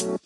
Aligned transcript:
Hello, 0.00 0.16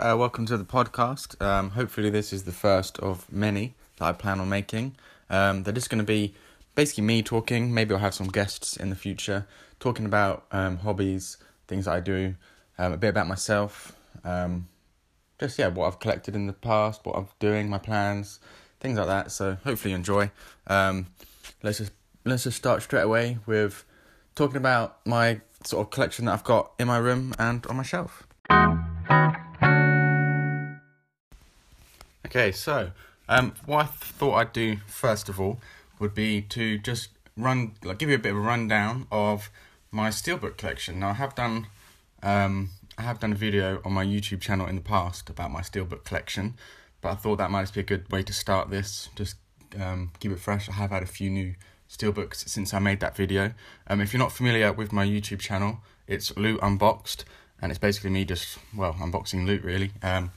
uh, 0.00 0.16
welcome 0.18 0.46
to 0.46 0.56
the 0.56 0.64
podcast. 0.64 1.40
Um, 1.40 1.70
hopefully, 1.70 2.10
this 2.10 2.32
is 2.32 2.42
the 2.42 2.50
first 2.50 2.98
of 2.98 3.32
many 3.32 3.74
that 3.98 4.06
I 4.06 4.12
plan 4.12 4.40
on 4.40 4.48
making. 4.48 4.96
Um, 5.30 5.62
they're 5.62 5.72
just 5.72 5.90
going 5.90 6.00
to 6.00 6.04
be 6.04 6.34
basically 6.74 7.04
me 7.04 7.22
talking. 7.22 7.72
Maybe 7.72 7.94
I'll 7.94 8.00
have 8.00 8.14
some 8.14 8.26
guests 8.26 8.76
in 8.76 8.90
the 8.90 8.96
future 8.96 9.46
talking 9.78 10.06
about 10.06 10.44
um, 10.50 10.78
hobbies, 10.78 11.36
things 11.68 11.84
that 11.84 11.92
I 11.92 12.00
do, 12.00 12.34
um, 12.78 12.94
a 12.94 12.96
bit 12.96 13.10
about 13.10 13.28
myself, 13.28 13.96
um, 14.24 14.66
just 15.38 15.56
yeah, 15.56 15.68
what 15.68 15.86
I've 15.86 16.00
collected 16.00 16.34
in 16.34 16.48
the 16.48 16.52
past, 16.52 17.06
what 17.06 17.16
I'm 17.16 17.28
doing, 17.38 17.68
my 17.68 17.78
plans, 17.78 18.40
things 18.82 18.98
like 18.98 19.06
that. 19.06 19.30
So 19.32 19.56
hopefully 19.64 19.92
you 19.92 19.96
enjoy. 19.96 20.30
Um, 20.66 21.06
let's 21.62 21.78
just 21.78 21.92
let's 22.24 22.44
just 22.44 22.58
start 22.58 22.82
straight 22.82 23.02
away 23.02 23.38
with 23.46 23.84
talking 24.34 24.56
about 24.56 24.98
my 25.06 25.40
sort 25.64 25.86
of 25.86 25.90
collection 25.90 26.26
that 26.26 26.32
I've 26.32 26.44
got 26.44 26.72
in 26.78 26.88
my 26.88 26.98
room 26.98 27.34
and 27.38 27.64
on 27.66 27.76
my 27.76 27.82
shelf. 27.82 28.26
Okay, 32.26 32.50
so 32.50 32.90
um, 33.28 33.54
what 33.66 33.84
I 33.84 33.86
thought 33.86 34.34
I'd 34.34 34.52
do 34.52 34.78
first 34.86 35.28
of 35.28 35.38
all 35.40 35.60
would 35.98 36.14
be 36.14 36.42
to 36.42 36.78
just 36.78 37.10
run, 37.36 37.72
like, 37.84 37.98
give 37.98 38.08
you 38.08 38.14
a 38.16 38.18
bit 38.18 38.32
of 38.32 38.38
a 38.38 38.40
rundown 38.40 39.06
of 39.12 39.50
my 39.90 40.08
steelbook 40.08 40.56
collection. 40.56 40.98
Now, 40.98 41.10
I 41.10 41.14
have 41.14 41.34
done, 41.34 41.66
um, 42.22 42.70
I 42.96 43.02
have 43.02 43.20
done 43.20 43.32
a 43.32 43.36
video 43.36 43.82
on 43.84 43.92
my 43.92 44.04
YouTube 44.04 44.40
channel 44.40 44.66
in 44.66 44.76
the 44.76 44.82
past 44.82 45.28
about 45.28 45.50
my 45.50 45.60
steelbook 45.60 46.04
collection, 46.04 46.54
but 47.02 47.10
I 47.10 47.14
thought 47.16 47.36
that 47.36 47.50
might 47.50 47.72
be 47.74 47.80
a 47.80 47.84
good 47.84 48.10
way 48.10 48.22
to 48.22 48.32
start 48.32 48.70
this. 48.70 49.10
Just 49.14 49.36
um, 49.78 50.12
keep 50.20 50.32
it 50.32 50.38
fresh. 50.38 50.68
I 50.68 50.72
have 50.72 50.90
had 50.90 51.02
a 51.02 51.06
few 51.06 51.28
new 51.28 51.54
steelbooks 51.90 52.48
since 52.48 52.72
I 52.72 52.78
made 52.78 53.00
that 53.00 53.16
video. 53.16 53.52
Um, 53.88 54.00
if 54.00 54.12
you're 54.12 54.18
not 54.18 54.32
familiar 54.32 54.72
with 54.72 54.92
my 54.92 55.04
YouTube 55.04 55.40
channel, 55.40 55.80
it's 56.06 56.34
Loot 56.36 56.60
Unboxed, 56.62 57.24
and 57.60 57.70
it's 57.70 57.78
basically 57.78 58.10
me 58.10 58.24
just 58.24 58.58
well 58.74 58.94
unboxing 58.94 59.46
loot 59.46 59.62
really. 59.62 59.90
Um, 60.02 60.30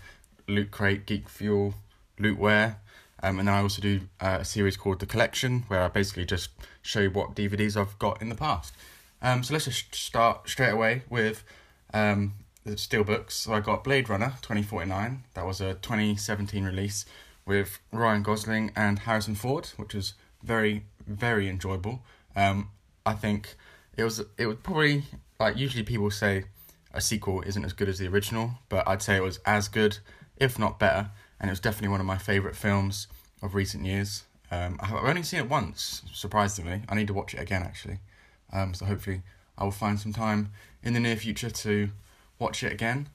loot 0.48 0.72
Crate, 0.72 1.06
Geek 1.06 1.30
Fuel, 1.30 1.76
Loot 2.20 2.38
Wear. 2.38 2.78
Um, 3.24 3.40
and 3.40 3.48
then 3.48 3.56
I 3.56 3.62
also 3.62 3.82
do 3.82 4.02
uh, 4.20 4.40
a 4.42 4.46
series 4.46 4.76
called 4.76 5.00
The 5.00 5.06
Collection, 5.06 5.64
where 5.68 5.82
I 5.82 5.88
basically 5.88 6.26
just 6.26 6.50
show 6.82 7.00
you 7.00 7.12
what 7.12 7.36
DVDs 7.36 7.78
I've 7.78 7.98
got 7.98 8.22
in 8.22 8.30
the 8.30 8.36
past. 8.36 8.74
Um, 9.22 9.42
so 9.42 9.54
let's 9.54 9.66
just 9.66 9.96
start 9.96 10.50
straight 10.50 10.72
away 10.72 11.04
with 11.10 11.44
um, 11.94 12.34
steelbooks. 12.66 13.32
So 13.32 13.54
I 13.54 13.60
got 13.60 13.84
Blade 13.84 14.10
Runner 14.10 14.34
2049. 14.42 15.24
That 15.34 15.46
was 15.46 15.62
a 15.62 15.76
2017 15.76 16.64
release 16.64 17.06
with 17.46 17.80
Ryan 17.92 18.24
Gosling 18.24 18.72
and 18.76 19.00
Harrison 19.00 19.36
Ford, 19.36 19.68
which 19.78 19.94
was 19.94 20.14
very, 20.44 20.84
very 21.06 21.48
enjoyable. 21.48 22.02
Um, 22.36 22.70
I 23.06 23.14
think 23.14 23.56
it 23.96 24.04
was 24.04 24.22
it 24.38 24.48
was 24.48 24.58
probably 24.64 25.04
like 25.40 25.58
usually 25.58 25.84
people 25.84 26.10
say 26.12 26.46
a 26.94 27.02
sequel 27.02 27.42
isn't 27.42 27.64
as 27.64 27.74
good 27.74 27.90
as 27.90 28.00
the 28.00 28.08
original, 28.08 28.52
but 28.70 28.88
I'd 28.88 29.02
say 29.02 29.16
it 29.16 29.24
was 29.24 29.40
as 29.46 29.68
good, 29.68 30.00
if 30.38 30.58
not 30.58 30.80
better 30.80 31.12
and 31.40 31.50
it 31.50 31.52
was 31.52 31.60
definitely 31.60 31.90
one 31.90 32.00
of 32.00 32.06
my 32.06 32.18
favourite 32.18 32.56
films 32.56 33.08
of 33.42 33.56
recent 33.56 33.86
years. 33.86 34.24
Um, 34.52 34.80
I've 34.80 34.94
only 34.94 35.24
seen 35.24 35.42
it 35.42 35.50
once, 35.50 36.04
surprisingly. 36.14 36.82
I 36.88 36.96
need 36.96 37.08
to 37.08 37.14
watch 37.14 37.34
it 37.34 37.40
again, 37.40 37.64
actually. 37.64 38.00
Um, 38.54 38.74
so 38.74 38.86
hopefully, 38.86 39.22
I 39.58 39.64
will 39.64 39.72
find 39.72 40.00
some 40.00 40.14
time 40.14 40.52
in 40.84 40.94
the 40.94 41.00
near 41.00 41.16
future 41.16 41.50
to 41.50 41.90
watch 42.40 42.64
it 42.64 42.72
again. 42.72 43.10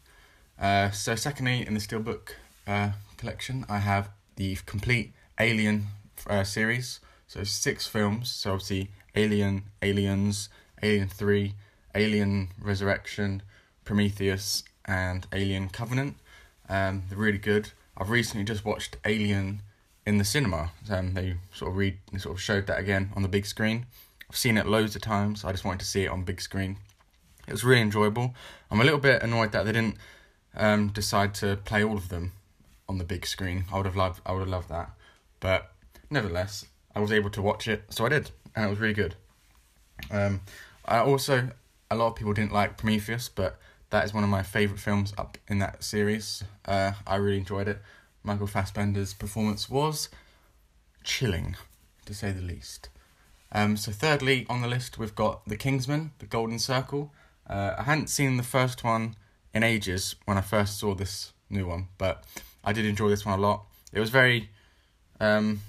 Uh, 0.59 0.91
so, 0.91 1.15
secondly, 1.15 1.67
in 1.67 1.75
the 1.75 1.81
Steelbook 1.81 2.33
uh, 2.67 2.91
collection, 3.17 3.65
I 3.69 3.79
have 3.79 4.11
the 4.37 4.57
complete 4.67 5.13
Alien 5.39 5.87
uh, 6.29 6.45
series. 6.45 7.01
So, 7.27 7.45
six 7.45 7.87
films. 7.87 8.31
So, 8.31 8.53
obviously, 8.53 8.91
Alien, 9.15 9.65
Aliens, 9.83 10.49
Alien 10.83 11.09
3, 11.09 11.55
Alien 11.95 12.49
Resurrection, 12.61 13.43
Prometheus, 13.85 14.65
and 14.85 15.27
Alien 15.33 15.69
Covenant. 15.69 16.17
Um, 16.69 17.05
they're 17.09 17.19
really 17.19 17.39
good. 17.39 17.71
I've 17.97 18.11
recently 18.11 18.45
just 18.45 18.65
watched 18.65 18.97
Alien 19.05 19.63
in 20.07 20.19
the 20.19 20.25
cinema. 20.25 20.71
Um, 20.89 21.15
they 21.15 21.37
sort 21.53 21.71
of 21.71 21.77
read, 21.77 21.99
sort 22.19 22.37
of 22.37 22.41
showed 22.41 22.67
that 22.67 22.79
again 22.79 23.11
on 23.15 23.23
the 23.23 23.29
big 23.29 23.47
screen. 23.47 23.87
I've 24.29 24.37
seen 24.37 24.57
it 24.57 24.67
loads 24.67 24.95
of 24.95 25.03
times. 25.03 25.45
I 25.45 25.53
just 25.53 25.65
wanted 25.65 25.81
to 25.81 25.87
see 25.87 26.05
it 26.05 26.09
on 26.09 26.23
big 26.23 26.41
screen. 26.41 26.77
It 27.47 27.53
was 27.53 27.65
really 27.65 27.83
enjoyable. 27.83 28.35
I'm 28.71 28.81
a 28.81 28.85
little 28.85 29.01
bit 29.01 29.23
annoyed 29.23 29.53
that 29.53 29.65
they 29.65 29.73
didn't 29.73 29.97
um, 30.55 30.89
decide 30.89 31.35
to 31.37 31.57
play 31.57 31.83
all 31.83 31.97
of 31.97 32.09
them 32.09 32.33
on 32.89 32.99
the 32.99 33.05
big 33.05 33.27
screen. 33.27 33.65
I 33.73 33.77
would 33.77 33.87
have 33.87 33.97
loved. 33.97 34.21
I 34.25 34.33
would 34.33 34.41
have 34.41 34.49
loved 34.49 34.69
that, 34.69 34.91
but 35.41 35.73
nevertheless, 36.11 36.67
I 36.95 37.01
was 37.01 37.13
able 37.13 37.31
to 37.31 37.43
watch 37.43 37.69
it, 37.69 37.85
so 37.91 38.05
I 38.07 38.09
did, 38.09 38.31
and 38.55 38.67
it 38.67 38.69
was 38.69 38.81
really 38.81 38.95
good. 38.95 39.15
Um, 40.11 40.41
I 40.85 40.99
also 40.99 41.51
a 41.91 41.97
lot 41.97 42.09
of 42.09 42.15
people 42.15 42.33
didn't 42.33 42.53
like 42.53 42.77
Prometheus, 42.77 43.29
but 43.29 43.59
that 43.91 44.05
is 44.05 44.15
one 44.15 44.23
of 44.23 44.31
my 44.31 44.43
favourite 44.43 44.81
films 44.81 45.13
up 45.19 45.37
in 45.49 45.59
that 45.59 45.83
series. 45.83 46.45
Uh, 46.65 46.93
I 47.07 47.17
really 47.17 47.39
enjoyed 47.39 47.69
it. 47.69 47.83
Michael 48.23 48.47
Fassbender's 48.47 49.13
performance 49.13 49.69
was 49.69 50.09
chilling, 51.03 51.57
to 52.07 52.15
say 52.15 52.31
the 52.31 52.43
least. 52.43 52.89
Um, 53.53 53.77
so, 53.77 53.91
thirdly 53.91 54.47
on 54.49 54.63
the 54.63 54.69
list, 54.69 54.99
we've 54.99 55.15
got 55.15 55.45
The 55.47 55.57
Kingsman, 55.57 56.13
The 56.21 56.27
Golden 56.27 56.59
Circle. 56.59 57.13
Uh, 57.51 57.75
I 57.77 57.83
hadn't 57.83 58.09
seen 58.09 58.37
the 58.37 58.45
first 58.45 58.85
one 58.85 59.17
in 59.53 59.65
ages 59.65 60.15
when 60.25 60.39
I 60.39 60.41
first 60.41 60.79
saw 60.79 60.95
this 60.95 61.33
new 61.51 61.67
one, 61.67 61.89
but 61.99 62.25
I 62.63 62.73
did 62.73 62.87
enjoy 62.87 63.09
this 63.09 63.27
one 63.27 63.37
a 63.37 63.43
lot. 63.43 63.65
It 63.93 63.99
was 63.99 64.11
very, 64.11 64.51
um, 65.19 65.61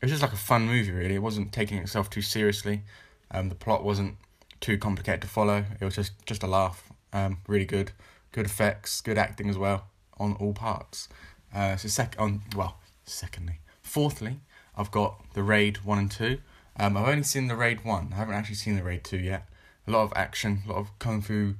it 0.00 0.06
was 0.06 0.10
just 0.10 0.22
like 0.22 0.32
a 0.32 0.36
fun 0.36 0.66
movie, 0.66 0.90
really. 0.90 1.16
It 1.16 1.22
wasn't 1.22 1.52
taking 1.52 1.78
itself 1.78 2.08
too 2.08 2.22
seriously. 2.22 2.82
Um, 3.30 3.50
the 3.50 3.54
plot 3.54 3.84
wasn't 3.84 4.16
too 4.60 4.78
complicated 4.78 5.20
to 5.22 5.28
follow. 5.28 5.64
It 5.78 5.84
was 5.84 5.96
just 5.96 6.12
just 6.24 6.42
a 6.42 6.46
laugh. 6.46 6.90
Um, 7.12 7.38
really 7.46 7.66
good, 7.66 7.92
good 8.32 8.46
effects, 8.46 9.02
good 9.02 9.18
acting 9.18 9.50
as 9.50 9.58
well 9.58 9.84
on 10.18 10.34
all 10.34 10.54
parts. 10.54 11.08
Uh, 11.54 11.76
so 11.76 11.88
sec 11.88 12.16
on 12.18 12.42
well, 12.56 12.78
secondly, 13.04 13.60
fourthly, 13.82 14.40
I've 14.76 14.90
got 14.90 15.22
the 15.34 15.42
Raid 15.42 15.84
one 15.84 15.98
and 15.98 16.10
two. 16.10 16.38
Um, 16.78 16.96
I've 16.96 17.08
only 17.08 17.24
seen 17.24 17.48
the 17.48 17.56
Raid 17.56 17.84
one. 17.84 18.10
I 18.12 18.16
haven't 18.16 18.34
actually 18.34 18.54
seen 18.54 18.76
the 18.76 18.82
Raid 18.82 19.04
two 19.04 19.18
yet. 19.18 19.47
A 19.88 19.90
lot 19.90 20.02
of 20.02 20.12
action, 20.14 20.62
a 20.66 20.72
lot 20.72 20.78
of 20.78 20.98
kung 20.98 21.22
fu, 21.22 21.54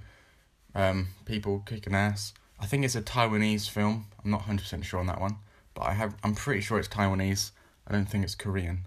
um, 0.74 1.08
people 1.24 1.62
kicking 1.66 1.94
ass. 1.94 2.34
I 2.60 2.66
think 2.66 2.84
it's 2.84 2.94
a 2.94 3.02
Taiwanese 3.02 3.68
film. 3.68 4.06
I'm 4.22 4.30
not 4.30 4.42
hundred 4.42 4.62
percent 4.62 4.84
sure 4.84 5.00
on 5.00 5.06
that 5.06 5.20
one, 5.20 5.38
but 5.74 5.82
I 5.82 5.94
have. 5.94 6.14
I'm 6.22 6.34
pretty 6.34 6.60
sure 6.60 6.78
it's 6.78 6.88
Taiwanese. 6.88 7.52
I 7.86 7.92
don't 7.92 8.06
think 8.06 8.24
it's 8.24 8.34
Korean. 8.34 8.86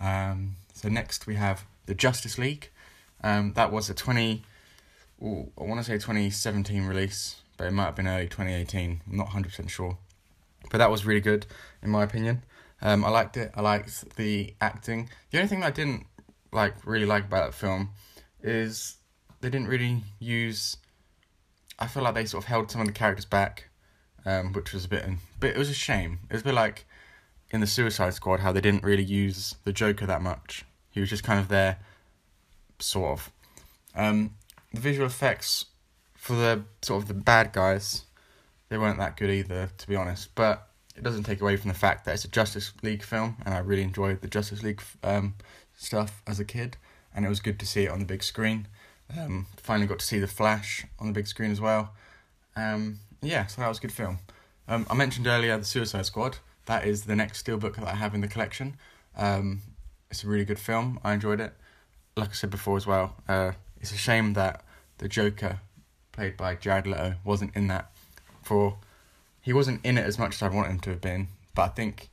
Um, 0.00 0.56
so 0.74 0.88
next 0.88 1.26
we 1.26 1.36
have 1.36 1.64
the 1.86 1.94
Justice 1.94 2.38
League. 2.38 2.70
Um, 3.22 3.52
that 3.54 3.70
was 3.70 3.88
a 3.88 3.94
twenty 3.94 4.42
ooh, 5.22 5.50
I 5.58 5.64
want 5.64 5.80
to 5.80 5.84
say 5.84 5.94
2017 5.94 6.84
release, 6.84 7.42
but 7.56 7.66
it 7.66 7.72
might 7.72 7.84
have 7.84 7.96
been 7.96 8.08
early 8.08 8.26
2018. 8.26 9.02
I'm 9.08 9.16
not 9.16 9.28
100% 9.28 9.68
sure. 9.68 9.96
But 10.70 10.78
that 10.78 10.90
was 10.90 11.04
really 11.04 11.20
good, 11.20 11.46
in 11.82 11.90
my 11.90 12.02
opinion. 12.02 12.44
Um, 12.80 13.04
I 13.04 13.10
liked 13.10 13.36
it. 13.36 13.52
I 13.54 13.60
liked 13.60 14.16
the 14.16 14.54
acting. 14.60 15.08
The 15.30 15.38
only 15.38 15.48
thing 15.48 15.62
I 15.62 15.70
didn't 15.70 16.06
like 16.50 16.74
really 16.84 17.06
like 17.06 17.24
about 17.24 17.46
that 17.46 17.54
film 17.54 17.90
is 18.42 18.96
they 19.40 19.50
didn't 19.50 19.68
really 19.68 20.02
use. 20.18 20.76
I 21.78 21.86
feel 21.86 22.02
like 22.02 22.14
they 22.14 22.26
sort 22.26 22.44
of 22.44 22.48
held 22.48 22.70
some 22.70 22.80
of 22.80 22.86
the 22.86 22.92
characters 22.92 23.24
back, 23.24 23.68
um, 24.24 24.52
which 24.52 24.72
was 24.72 24.84
a 24.84 24.88
bit. 24.88 25.04
But 25.40 25.50
it 25.50 25.58
was 25.58 25.70
a 25.70 25.74
shame. 25.74 26.20
It 26.30 26.34
was 26.34 26.42
a 26.42 26.46
bit 26.46 26.54
like 26.54 26.86
in 27.50 27.60
the 27.60 27.66
Suicide 27.66 28.14
Squad 28.14 28.40
how 28.40 28.52
they 28.52 28.60
didn't 28.60 28.82
really 28.82 29.04
use 29.04 29.56
the 29.64 29.72
Joker 29.72 30.06
that 30.06 30.22
much. 30.22 30.64
He 30.90 31.00
was 31.00 31.10
just 31.10 31.24
kind 31.24 31.40
of 31.40 31.48
there, 31.48 31.78
sort 32.78 33.18
of. 33.18 33.32
Um, 33.94 34.34
the 34.72 34.80
visual 34.80 35.06
effects 35.06 35.66
for 36.14 36.34
the 36.34 36.62
sort 36.82 37.02
of 37.02 37.08
the 37.08 37.14
bad 37.14 37.52
guys, 37.52 38.04
they 38.68 38.78
weren't 38.78 38.98
that 38.98 39.16
good 39.16 39.30
either, 39.30 39.70
to 39.76 39.88
be 39.88 39.96
honest. 39.96 40.34
But 40.34 40.68
it 40.96 41.02
doesn't 41.02 41.24
take 41.24 41.40
away 41.40 41.56
from 41.56 41.68
the 41.68 41.76
fact 41.76 42.04
that 42.04 42.14
it's 42.14 42.24
a 42.24 42.28
Justice 42.28 42.72
League 42.82 43.02
film, 43.02 43.36
and 43.44 43.54
I 43.54 43.58
really 43.58 43.82
enjoyed 43.82 44.20
the 44.20 44.28
Justice 44.28 44.62
League 44.62 44.82
um, 45.02 45.34
stuff 45.76 46.22
as 46.26 46.38
a 46.40 46.44
kid, 46.44 46.76
and 47.14 47.24
it 47.24 47.28
was 47.28 47.40
good 47.40 47.58
to 47.60 47.66
see 47.66 47.84
it 47.84 47.90
on 47.90 47.98
the 47.98 48.04
big 48.04 48.22
screen. 48.22 48.68
Um, 49.18 49.46
finally 49.56 49.86
got 49.86 49.98
to 49.98 50.06
see 50.06 50.18
the 50.18 50.26
Flash 50.26 50.86
on 50.98 51.06
the 51.06 51.12
big 51.12 51.26
screen 51.26 51.50
as 51.50 51.60
well. 51.60 51.92
Um, 52.56 53.00
yeah, 53.20 53.46
so 53.46 53.60
that 53.60 53.68
was 53.68 53.78
a 53.78 53.82
good 53.82 53.92
film. 53.92 54.18
Um, 54.68 54.86
I 54.88 54.94
mentioned 54.94 55.26
earlier 55.26 55.56
the 55.58 55.64
Suicide 55.64 56.06
Squad. 56.06 56.38
That 56.66 56.86
is 56.86 57.04
the 57.04 57.16
next 57.16 57.44
steelbook 57.44 57.76
that 57.76 57.88
I 57.88 57.94
have 57.94 58.14
in 58.14 58.20
the 58.20 58.28
collection. 58.28 58.76
Um, 59.16 59.60
it's 60.10 60.24
a 60.24 60.28
really 60.28 60.44
good 60.44 60.58
film. 60.58 61.00
I 61.02 61.12
enjoyed 61.12 61.40
it. 61.40 61.52
Like 62.16 62.30
I 62.30 62.32
said 62.32 62.50
before 62.50 62.76
as 62.76 62.86
well, 62.86 63.16
uh, 63.28 63.52
it's 63.80 63.92
a 63.92 63.96
shame 63.96 64.34
that 64.34 64.64
the 64.98 65.08
Joker, 65.08 65.60
played 66.12 66.36
by 66.36 66.54
Jared 66.54 66.86
Leto, 66.86 67.14
wasn't 67.24 67.56
in 67.56 67.68
that. 67.68 67.90
For 68.42 68.76
he 69.40 69.52
wasn't 69.52 69.84
in 69.84 69.98
it 69.98 70.06
as 70.06 70.18
much 70.18 70.36
as 70.36 70.42
I 70.42 70.48
want 70.48 70.68
him 70.68 70.80
to 70.80 70.90
have 70.90 71.00
been, 71.00 71.28
but 71.54 71.62
I 71.62 71.68
think 71.68 72.10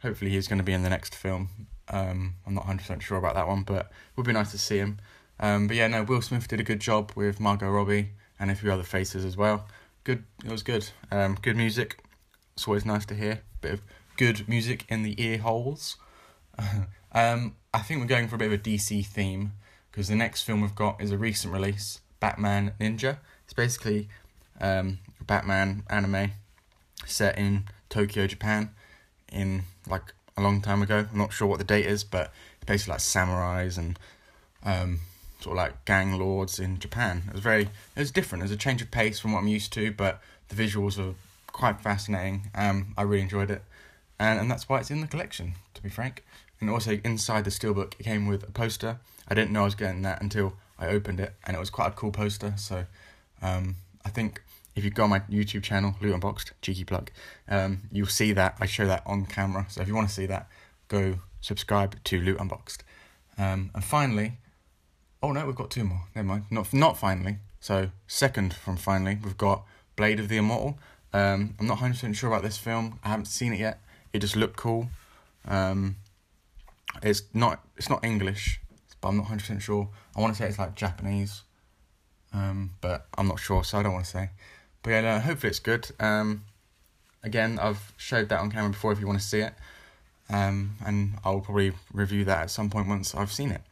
hopefully 0.00 0.30
he's 0.30 0.48
going 0.48 0.58
to 0.58 0.64
be 0.64 0.72
in 0.72 0.82
the 0.82 0.90
next 0.90 1.14
film. 1.14 1.50
Um, 1.88 2.34
I'm 2.46 2.54
not 2.54 2.66
100% 2.66 3.00
sure 3.00 3.18
about 3.18 3.34
that 3.34 3.46
one, 3.46 3.62
but 3.62 3.86
it 3.86 4.16
would 4.16 4.26
be 4.26 4.32
nice 4.32 4.50
to 4.52 4.58
see 4.58 4.78
him. 4.78 4.98
Um, 5.38 5.66
but 5.66 5.76
yeah, 5.76 5.86
no, 5.88 6.02
Will 6.02 6.22
Smith 6.22 6.48
did 6.48 6.60
a 6.60 6.64
good 6.64 6.80
job 6.80 7.12
with 7.14 7.40
Margot 7.40 7.70
Robbie 7.70 8.10
and 8.38 8.50
a 8.50 8.54
few 8.54 8.72
other 8.72 8.82
faces 8.82 9.24
as 9.24 9.36
well. 9.36 9.66
Good, 10.04 10.24
it 10.44 10.50
was 10.50 10.62
good. 10.62 10.88
Um, 11.10 11.36
good 11.40 11.56
music. 11.56 11.98
It's 12.54 12.66
always 12.66 12.84
nice 12.84 13.04
to 13.06 13.14
hear. 13.14 13.42
Bit 13.60 13.74
of 13.74 13.82
good 14.16 14.48
music 14.48 14.84
in 14.88 15.02
the 15.02 15.20
ear 15.22 15.38
holes. 15.38 15.96
um, 17.12 17.56
I 17.74 17.80
think 17.80 18.00
we're 18.00 18.06
going 18.06 18.28
for 18.28 18.36
a 18.36 18.38
bit 18.38 18.46
of 18.46 18.54
a 18.54 18.58
DC 18.58 19.04
theme 19.06 19.52
because 19.90 20.08
the 20.08 20.16
next 20.16 20.42
film 20.42 20.60
we've 20.60 20.74
got 20.74 21.00
is 21.00 21.10
a 21.10 21.18
recent 21.18 21.52
release, 21.52 22.00
Batman 22.20 22.72
Ninja. 22.80 23.18
It's 23.44 23.52
basically 23.52 24.08
um, 24.60 24.98
Batman 25.26 25.82
anime 25.88 26.32
set 27.04 27.38
in 27.38 27.64
Tokyo, 27.88 28.26
Japan, 28.26 28.70
in 29.30 29.62
like 29.88 30.14
a 30.36 30.42
long 30.42 30.60
time 30.60 30.82
ago. 30.82 31.06
I'm 31.10 31.18
not 31.18 31.32
sure 31.32 31.48
what 31.48 31.58
the 31.58 31.64
date 31.64 31.86
is, 31.86 32.04
but 32.04 32.32
it's 32.56 32.66
basically 32.66 32.92
like 32.92 33.00
samurais 33.00 33.78
and 33.78 33.98
um, 34.64 35.00
sort 35.40 35.54
of 35.54 35.58
like 35.58 35.84
gang 35.84 36.18
lords 36.18 36.58
in 36.58 36.78
Japan. 36.78 37.24
It 37.28 37.34
was 37.34 37.42
very, 37.42 37.62
it 37.62 37.98
was 37.98 38.10
different. 38.10 38.42
It 38.42 38.46
was 38.46 38.52
a 38.52 38.56
change 38.56 38.82
of 38.82 38.90
pace 38.90 39.18
from 39.18 39.32
what 39.32 39.40
I'm 39.40 39.48
used 39.48 39.72
to, 39.74 39.92
but 39.92 40.20
the 40.48 40.54
visuals 40.54 40.98
were 40.98 41.14
quite 41.48 41.80
fascinating. 41.80 42.50
Um, 42.54 42.94
I 42.96 43.02
really 43.02 43.22
enjoyed 43.22 43.50
it, 43.50 43.62
and 44.18 44.38
and 44.40 44.50
that's 44.50 44.68
why 44.68 44.78
it's 44.80 44.90
in 44.90 45.00
the 45.00 45.06
collection. 45.06 45.54
To 45.74 45.82
be 45.82 45.88
frank, 45.88 46.24
and 46.60 46.70
also 46.70 46.98
inside 47.04 47.44
the 47.44 47.50
steelbook, 47.50 47.94
it 47.98 48.04
came 48.04 48.26
with 48.26 48.42
a 48.42 48.52
poster. 48.52 48.98
I 49.28 49.34
didn't 49.34 49.52
know 49.52 49.62
I 49.62 49.64
was 49.64 49.74
getting 49.74 50.02
that 50.02 50.22
until 50.22 50.54
I 50.78 50.88
opened 50.88 51.20
it, 51.20 51.34
and 51.44 51.56
it 51.56 51.60
was 51.60 51.70
quite 51.70 51.88
a 51.88 51.92
cool 51.92 52.12
poster. 52.12 52.54
So, 52.56 52.84
um, 53.42 53.76
I 54.04 54.10
think 54.10 54.42
if 54.76 54.84
you 54.84 54.90
go 54.90 55.04
on 55.04 55.10
my 55.10 55.20
YouTube 55.20 55.62
channel, 55.62 55.96
Loot 56.00 56.14
Unboxed, 56.14 56.52
cheeky 56.62 56.84
plug, 56.84 57.10
um, 57.48 57.88
you'll 57.90 58.06
see 58.06 58.32
that 58.32 58.56
I 58.60 58.66
show 58.66 58.86
that 58.86 59.02
on 59.06 59.24
camera. 59.26 59.66
So 59.68 59.80
if 59.80 59.88
you 59.88 59.94
want 59.94 60.08
to 60.08 60.14
see 60.14 60.26
that, 60.26 60.48
go 60.88 61.18
subscribe 61.40 62.02
to 62.04 62.20
Loot 62.20 62.38
Unboxed. 62.38 62.84
Um, 63.38 63.70
and 63.74 63.82
finally, 63.82 64.38
oh 65.22 65.32
no, 65.32 65.46
we've 65.46 65.56
got 65.56 65.70
two 65.70 65.84
more. 65.84 66.02
Never 66.14 66.28
mind. 66.28 66.44
Not 66.50 66.72
not 66.72 66.98
finally. 66.98 67.38
So 67.58 67.90
second 68.06 68.54
from 68.54 68.76
finally, 68.76 69.18
we've 69.22 69.38
got 69.38 69.64
Blade 69.96 70.20
of 70.20 70.28
the 70.28 70.36
Immortal. 70.36 70.78
Um, 71.12 71.54
I'm 71.58 71.66
not 71.66 71.78
100% 71.78 72.14
sure 72.14 72.28
about 72.28 72.42
this 72.42 72.58
film. 72.58 73.00
I 73.02 73.08
haven't 73.08 73.26
seen 73.26 73.54
it 73.54 73.60
yet. 73.60 73.80
It 74.12 74.18
just 74.18 74.36
looked 74.36 74.56
cool. 74.56 74.90
Um, 75.46 75.96
it's 77.02 77.22
not 77.32 77.64
it's 77.76 77.88
not 77.88 78.04
English, 78.04 78.60
but 79.00 79.08
I'm 79.08 79.16
not 79.16 79.26
100% 79.26 79.60
sure. 79.60 79.88
I 80.14 80.20
want 80.20 80.34
to 80.34 80.42
say 80.42 80.48
it's 80.48 80.58
like 80.58 80.74
Japanese, 80.74 81.42
um, 82.32 82.72
but 82.80 83.06
I'm 83.16 83.28
not 83.28 83.38
sure, 83.38 83.64
so 83.64 83.78
I 83.78 83.82
don't 83.82 83.92
want 83.92 84.04
to 84.04 84.10
say. 84.10 84.30
But 84.86 84.92
yeah, 84.92 85.00
no, 85.00 85.18
hopefully 85.18 85.50
it's 85.50 85.58
good. 85.58 85.88
Um, 85.98 86.44
again, 87.24 87.58
I've 87.60 87.92
showed 87.96 88.28
that 88.28 88.38
on 88.38 88.52
camera 88.52 88.70
before 88.70 88.92
if 88.92 89.00
you 89.00 89.08
want 89.08 89.18
to 89.18 89.26
see 89.26 89.40
it, 89.40 89.52
um, 90.30 90.76
and 90.86 91.14
I'll 91.24 91.40
probably 91.40 91.72
review 91.92 92.24
that 92.26 92.42
at 92.42 92.50
some 92.52 92.70
point 92.70 92.86
once 92.86 93.12
I've 93.12 93.32
seen 93.32 93.50
it. 93.50 93.62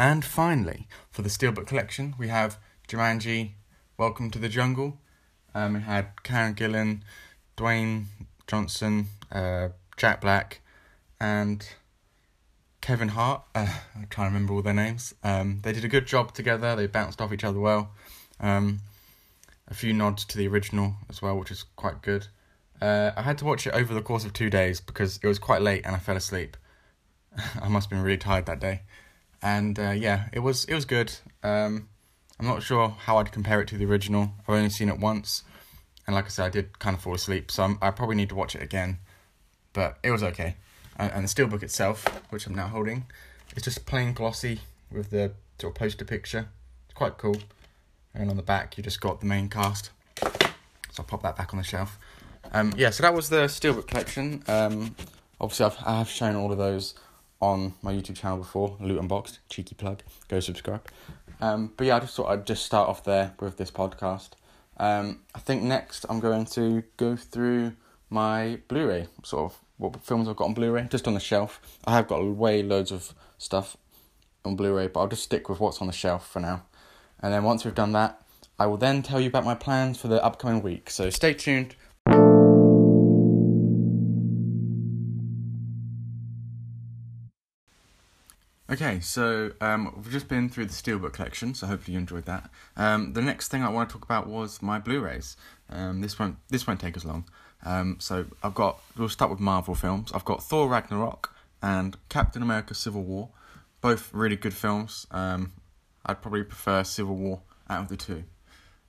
And 0.00 0.24
finally, 0.24 0.88
for 1.12 1.22
the 1.22 1.28
Steelbook 1.28 1.68
collection, 1.68 2.16
we 2.18 2.26
have 2.26 2.58
Jumanji, 2.88 3.52
Welcome 3.98 4.32
to 4.32 4.40
the 4.40 4.48
Jungle. 4.48 4.98
Um, 5.54 5.76
had 5.76 6.24
Karen 6.24 6.56
Gillan, 6.56 7.02
Dwayne 7.56 8.06
Johnson, 8.48 9.06
uh, 9.30 9.68
Jack 9.96 10.22
Black, 10.22 10.60
and 11.20 11.64
Kevin 12.80 13.10
Hart. 13.10 13.44
Uh, 13.54 13.78
I 13.94 14.06
can't 14.10 14.26
remember 14.32 14.54
all 14.54 14.62
their 14.62 14.74
names. 14.74 15.14
Um, 15.22 15.60
they 15.62 15.72
did 15.72 15.84
a 15.84 15.88
good 15.88 16.08
job 16.08 16.34
together. 16.34 16.74
They 16.74 16.88
bounced 16.88 17.20
off 17.20 17.32
each 17.32 17.44
other 17.44 17.60
well. 17.60 17.92
Um, 18.40 18.80
a 19.70 19.74
few 19.74 19.92
nods 19.92 20.24
to 20.26 20.38
the 20.38 20.48
original 20.48 20.94
as 21.08 21.22
well, 21.22 21.38
which 21.38 21.50
is 21.50 21.64
quite 21.76 22.02
good. 22.02 22.26
Uh, 22.80 23.12
I 23.16 23.22
had 23.22 23.38
to 23.38 23.44
watch 23.44 23.66
it 23.66 23.74
over 23.74 23.94
the 23.94 24.02
course 24.02 24.24
of 24.24 24.32
two 24.32 24.50
days 24.50 24.80
because 24.80 25.20
it 25.22 25.26
was 25.26 25.38
quite 25.38 25.62
late 25.62 25.84
and 25.84 25.94
I 25.94 25.98
fell 25.98 26.16
asleep. 26.16 26.56
I 27.62 27.68
must 27.68 27.86
have 27.86 27.90
been 27.90 28.02
really 28.02 28.18
tired 28.18 28.46
that 28.46 28.60
day, 28.60 28.82
and 29.42 29.78
uh, 29.78 29.90
yeah, 29.90 30.28
it 30.32 30.40
was 30.40 30.64
it 30.64 30.74
was 30.74 30.84
good. 30.84 31.12
Um, 31.42 31.88
I'm 32.38 32.46
not 32.46 32.62
sure 32.62 32.88
how 32.88 33.18
I'd 33.18 33.32
compare 33.32 33.60
it 33.60 33.68
to 33.68 33.76
the 33.76 33.84
original. 33.84 34.32
I've 34.40 34.54
only 34.54 34.70
seen 34.70 34.88
it 34.88 34.98
once, 34.98 35.44
and 36.06 36.16
like 36.16 36.24
I 36.24 36.28
said, 36.28 36.46
I 36.46 36.50
did 36.50 36.78
kind 36.78 36.96
of 36.96 37.02
fall 37.02 37.14
asleep, 37.14 37.50
so 37.50 37.62
I'm, 37.62 37.78
i 37.80 37.90
probably 37.90 38.16
need 38.16 38.30
to 38.30 38.34
watch 38.34 38.56
it 38.56 38.62
again. 38.62 38.98
But 39.72 39.98
it 40.02 40.10
was 40.10 40.22
okay. 40.22 40.56
And, 40.96 41.12
and 41.12 41.24
the 41.24 41.28
steelbook 41.28 41.62
itself, 41.62 42.04
which 42.30 42.46
I'm 42.46 42.54
now 42.54 42.66
holding, 42.66 43.04
is 43.54 43.62
just 43.62 43.86
plain 43.86 44.12
glossy 44.12 44.60
with 44.90 45.10
the 45.10 45.32
sort 45.60 45.72
of 45.72 45.78
poster 45.78 46.04
picture. 46.04 46.48
It's 46.86 46.94
quite 46.94 47.18
cool. 47.18 47.36
And 48.14 48.30
on 48.30 48.36
the 48.36 48.42
back, 48.42 48.76
you 48.76 48.82
just 48.82 49.00
got 49.00 49.20
the 49.20 49.26
main 49.26 49.48
cast. 49.48 49.90
So 50.22 51.00
I'll 51.00 51.04
pop 51.04 51.22
that 51.22 51.36
back 51.36 51.54
on 51.54 51.58
the 51.58 51.64
shelf. 51.64 51.98
Um, 52.52 52.72
yeah, 52.76 52.90
so 52.90 53.02
that 53.02 53.14
was 53.14 53.28
the 53.28 53.42
steelbook 53.42 53.86
collection. 53.86 54.42
Um, 54.48 54.96
obviously, 55.40 55.66
I've, 55.66 55.78
I 55.84 55.98
have 55.98 56.08
shown 56.08 56.34
all 56.34 56.50
of 56.50 56.58
those 56.58 56.94
on 57.40 57.74
my 57.82 57.92
YouTube 57.92 58.16
channel 58.16 58.38
before, 58.38 58.76
Loot 58.80 58.98
Unboxed, 58.98 59.38
cheeky 59.48 59.74
plug. 59.74 60.02
Go 60.28 60.40
subscribe. 60.40 60.86
Um, 61.40 61.72
but 61.76 61.86
yeah, 61.86 61.96
I 61.96 62.00
just 62.00 62.16
thought 62.16 62.28
I'd 62.28 62.46
just 62.46 62.66
start 62.66 62.88
off 62.88 63.04
there 63.04 63.34
with 63.40 63.56
this 63.56 63.70
podcast. 63.70 64.30
Um, 64.76 65.20
I 65.34 65.38
think 65.38 65.62
next 65.62 66.04
I'm 66.08 66.20
going 66.20 66.46
to 66.46 66.82
go 66.96 67.16
through 67.16 67.72
my 68.10 68.58
Blu-ray, 68.68 69.06
sort 69.22 69.52
of 69.52 69.58
what 69.78 70.02
films 70.02 70.28
I've 70.28 70.36
got 70.36 70.46
on 70.46 70.54
Blu-ray, 70.54 70.88
just 70.90 71.06
on 71.06 71.14
the 71.14 71.20
shelf. 71.20 71.60
I 71.86 71.94
have 71.94 72.08
got 72.08 72.24
way 72.24 72.62
loads 72.62 72.90
of 72.90 73.14
stuff 73.38 73.76
on 74.44 74.56
Blu-ray, 74.56 74.88
but 74.88 75.00
I'll 75.00 75.08
just 75.08 75.22
stick 75.22 75.48
with 75.48 75.60
what's 75.60 75.80
on 75.80 75.86
the 75.86 75.92
shelf 75.92 76.28
for 76.28 76.40
now. 76.40 76.64
And 77.22 77.32
then 77.32 77.44
once 77.44 77.64
we've 77.64 77.74
done 77.74 77.92
that, 77.92 78.22
I 78.58 78.66
will 78.66 78.76
then 78.76 79.02
tell 79.02 79.20
you 79.20 79.28
about 79.28 79.44
my 79.44 79.54
plans 79.54 80.00
for 80.00 80.08
the 80.08 80.22
upcoming 80.24 80.62
week. 80.62 80.90
So 80.90 81.10
stay 81.10 81.34
tuned. 81.34 81.74
Okay, 88.70 89.00
so 89.00 89.50
um, 89.60 89.92
we've 89.96 90.12
just 90.12 90.28
been 90.28 90.48
through 90.48 90.66
the 90.66 90.72
Steelbook 90.72 91.14
collection, 91.14 91.54
so 91.54 91.66
hopefully 91.66 91.94
you 91.94 91.98
enjoyed 91.98 92.26
that. 92.26 92.48
Um, 92.76 93.14
the 93.14 93.20
next 93.20 93.48
thing 93.48 93.64
I 93.64 93.68
want 93.68 93.88
to 93.88 93.92
talk 93.94 94.04
about 94.04 94.28
was 94.28 94.62
my 94.62 94.78
Blu-rays. 94.78 95.36
Um, 95.70 96.00
this 96.02 96.20
won't 96.20 96.36
this 96.50 96.68
won't 96.68 96.80
take 96.80 96.96
as 96.96 97.04
long. 97.04 97.24
Um, 97.64 97.96
so 97.98 98.26
I've 98.44 98.54
got 98.54 98.80
we'll 98.96 99.08
start 99.08 99.30
with 99.30 99.40
Marvel 99.40 99.74
films. 99.74 100.12
I've 100.14 100.24
got 100.24 100.42
Thor 100.42 100.68
Ragnarok 100.68 101.34
and 101.60 101.96
Captain 102.08 102.42
America: 102.42 102.74
Civil 102.74 103.02
War, 103.02 103.30
both 103.80 104.14
really 104.14 104.36
good 104.36 104.54
films. 104.54 105.04
Um, 105.10 105.52
I'd 106.06 106.22
probably 106.22 106.44
prefer 106.44 106.84
Civil 106.84 107.16
War 107.16 107.40
out 107.68 107.82
of 107.82 107.88
the 107.88 107.96
two. 107.96 108.24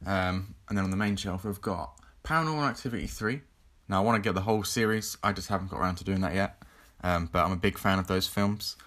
Um, 0.06 0.56
and 0.68 0.78
then 0.78 0.86
on 0.86 0.92
the 0.92 0.98
main 0.98 1.16
shelf 1.16 1.46
we've 1.46 1.62
got 1.62 2.00
Paranormal 2.24 2.68
Activity 2.68 3.08
three. 3.08 3.42
Now 3.88 4.02
I 4.02 4.06
want 4.06 4.22
to 4.22 4.28
get 4.28 4.36
the 4.36 4.42
whole 4.42 4.64
series. 4.64 5.18
I 5.24 5.34
just 5.34 5.50
haven't 5.50 5.70
got 5.70 5.80
around 5.80 5.96
to 5.96 6.04
doing 6.04 6.22
that 6.22 6.34
yet. 6.34 6.62
but 7.02 7.36
I'm 7.36 7.52
a 7.52 7.58
big 7.58 7.78
fan 7.78 8.00
of 8.00 8.08
those 8.08 8.28
films. 8.28 8.78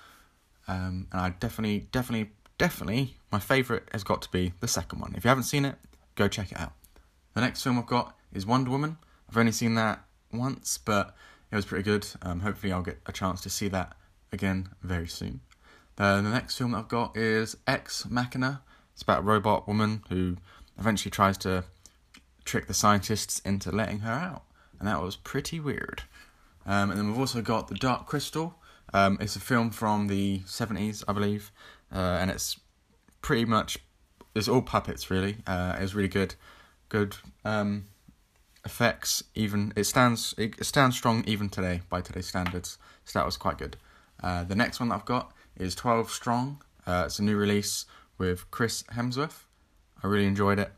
Um, 0.67 1.09
and 1.12 1.21
I 1.21 1.31
definitely, 1.31 1.88
definitely, 1.93 2.31
definitely, 2.59 3.17
my 3.31 3.38
favourite 3.38 3.82
has 3.93 4.03
got 4.03 4.23
to 4.23 4.31
be 4.31 4.53
the 4.61 4.69
second 4.69 5.00
one. 5.00 5.15
If 5.17 5.25
you 5.25 5.29
haven't 5.29 5.44
seen 5.44 5.65
it, 5.65 5.76
go 6.15 6.29
check 6.29 6.53
it 6.53 6.59
out. 6.59 6.73
The 7.35 7.41
next 7.41 7.62
film 7.62 7.79
I've 7.79 7.87
got 7.87 8.17
is 8.32 8.47
Wonder 8.47 8.71
Woman. 8.71 8.97
I've 9.29 9.37
only 9.37 9.53
seen 9.53 9.75
that 9.75 10.05
once, 10.32 10.79
but 10.79 11.15
it 11.50 11.56
was 11.56 11.67
pretty 11.67 11.85
good. 11.85 12.06
Um, 12.23 12.41
hopefully, 12.41 12.73
I'll 12.73 12.82
get 12.82 12.99
a 13.06 13.12
chance 13.12 13.41
to 13.43 13.50
see 13.50 13.69
that 13.69 13.94
again 14.32 14.69
very 14.83 15.09
soon. 15.09 15.40
Uh, 15.97 16.17
the 16.21 16.29
next 16.29 16.59
film 16.59 16.75
I've 16.75 16.89
got 16.89 17.17
is 17.17 17.57
Ex 17.67 18.07
Machina. 18.09 18.63
It's 18.93 19.03
about 19.03 19.21
a 19.21 19.23
robot 19.23 19.69
woman 19.69 20.03
who 20.09 20.37
eventually 20.79 21.11
tries 21.11 21.39
to 21.39 21.65
trick 22.45 22.67
the 22.67 22.75
scientists 22.75 23.41
into 23.41 23.71
letting 23.71 24.01
her 24.01 24.13
out, 24.13 24.43
and 24.79 24.89
that 24.89 25.01
was 25.01 25.17
pretty 25.17 25.61
weird. 25.61 26.03
Um, 26.67 26.91
and 26.91 26.99
then 26.99 27.09
we've 27.09 27.19
also 27.19 27.43
got 27.43 27.69
The 27.69 27.75
Dark 27.75 28.07
Crystal. 28.07 28.57
Um, 28.93 29.19
it's 29.21 29.37
a 29.37 29.41
film 29.41 29.71
from 29.71 30.09
the 30.09 30.41
70s, 30.41 31.05
I 31.07 31.13
believe, 31.13 31.53
uh, 31.93 32.19
and 32.21 32.31
it's 32.31 32.59
pretty 33.23 33.45
much 33.45 33.79
it's 34.35 34.49
all 34.49 34.63
puppets 34.63 35.11
really. 35.11 35.37
Uh, 35.47 35.77
it 35.79 35.83
was 35.83 35.95
really 35.95 36.09
good, 36.09 36.35
good 36.89 37.17
um, 37.45 37.85
effects. 38.65 39.23
Even 39.35 39.73
it 39.77 39.85
stands 39.85 40.35
it 40.39 40.65
stands 40.65 40.97
strong 40.97 41.25
even 41.27 41.49
today 41.49 41.83
by 41.89 42.01
today's 42.01 42.27
standards. 42.27 42.79
So 43.05 43.19
that 43.19 43.27
was 43.27 43.37
quite 43.37 43.59
good. 43.59 43.77
Uh, 44.23 44.45
the 44.45 44.55
next 44.55 44.81
one 44.81 44.89
that 44.89 44.97
I've 44.97 45.05
got 45.05 45.33
is 45.56 45.75
12 45.75 46.11
Strong. 46.11 46.62
Uh, 46.87 47.04
it's 47.06 47.18
a 47.18 47.23
new 47.23 47.37
release 47.37 47.87
with 48.18 48.50
Chris 48.50 48.82
Hemsworth. 48.94 49.44
I 50.02 50.06
really 50.06 50.26
enjoyed 50.26 50.58
it. 50.58 50.73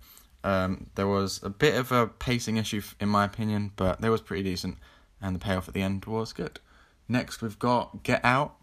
Um, 0.45 0.90
there 0.95 1.09
was 1.09 1.40
a 1.42 1.50
bit 1.50 1.75
of 1.75 1.90
a 1.90 2.06
pacing 2.06 2.56
issue 2.56 2.80
in 3.00 3.09
my 3.09 3.25
opinion, 3.25 3.73
but 3.75 4.02
it 4.02 4.09
was 4.09 4.21
pretty 4.21 4.45
decent, 4.45 4.78
and 5.21 5.35
the 5.35 5.40
payoff 5.40 5.66
at 5.66 5.75
the 5.75 5.83
end 5.83 6.04
was 6.04 6.33
good. 6.33 6.61
Next, 7.09 7.42
we've 7.42 7.59
got 7.59 8.04
Get 8.04 8.25
Out. 8.25 8.54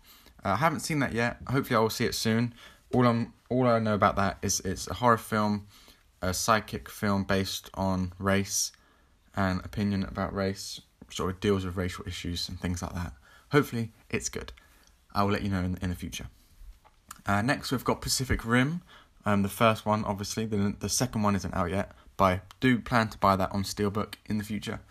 Uh, 0.44 0.50
I 0.50 0.56
haven't 0.58 0.80
seen 0.80 1.00
that 1.00 1.14
yet. 1.14 1.38
Hopefully, 1.48 1.76
I 1.76 1.80
will 1.80 1.90
see 1.90 2.06
it 2.06 2.16
soon. 2.16 2.54
All 2.94 3.06
I'm, 3.06 3.34
all 3.50 3.68
I 3.68 3.80
know 3.80 3.96
about 3.96 4.16
that 4.16 4.38
is 4.42 4.60
it's 4.62 4.88
a 4.88 4.94
horror 4.96 5.18
film, 5.18 5.68
a 6.22 6.34
psychic 6.34 6.90
film 6.90 7.24
based 7.24 7.70
on 7.74 8.14
race 8.20 8.72
and 9.36 9.60
opinion 9.66 10.04
about 10.04 10.34
race. 10.34 10.80
Sort 11.10 11.32
of 11.32 11.40
deals 11.40 11.66
with 11.66 11.76
racial 11.76 12.08
issues 12.08 12.48
and 12.48 12.60
things 12.60 12.82
like 12.82 12.94
that. 12.94 13.14
Hopefully, 13.52 13.92
it's 14.10 14.30
good. 14.30 14.54
I 15.14 15.24
will 15.24 15.32
let 15.32 15.44
you 15.44 15.50
know 15.50 15.60
in, 15.60 15.78
in 15.82 15.90
the 15.90 15.96
future. 15.96 16.28
Uh, 17.26 17.42
next, 17.42 17.72
we've 17.72 17.84
got 17.84 18.02
Pacific 18.02 18.46
Rim. 18.46 18.82
Um, 19.26 19.42
the 19.44 19.50
first 19.50 19.86
one, 19.86 20.04
obviously. 20.06 20.46
The 20.46 20.76
the 20.80 20.90
second 20.90 21.24
one 21.24 21.36
isn't 21.36 21.54
out 21.54 21.70
yet, 21.70 21.92
but 22.18 22.24
I 22.26 22.42
do 22.60 22.80
plan 22.80 23.08
to 23.10 23.18
buy 23.18 23.36
that 23.36 23.52
on 23.52 23.64
Steelbook 23.64 24.16
in 24.26 24.38
the 24.38 24.44
future. 24.44 24.82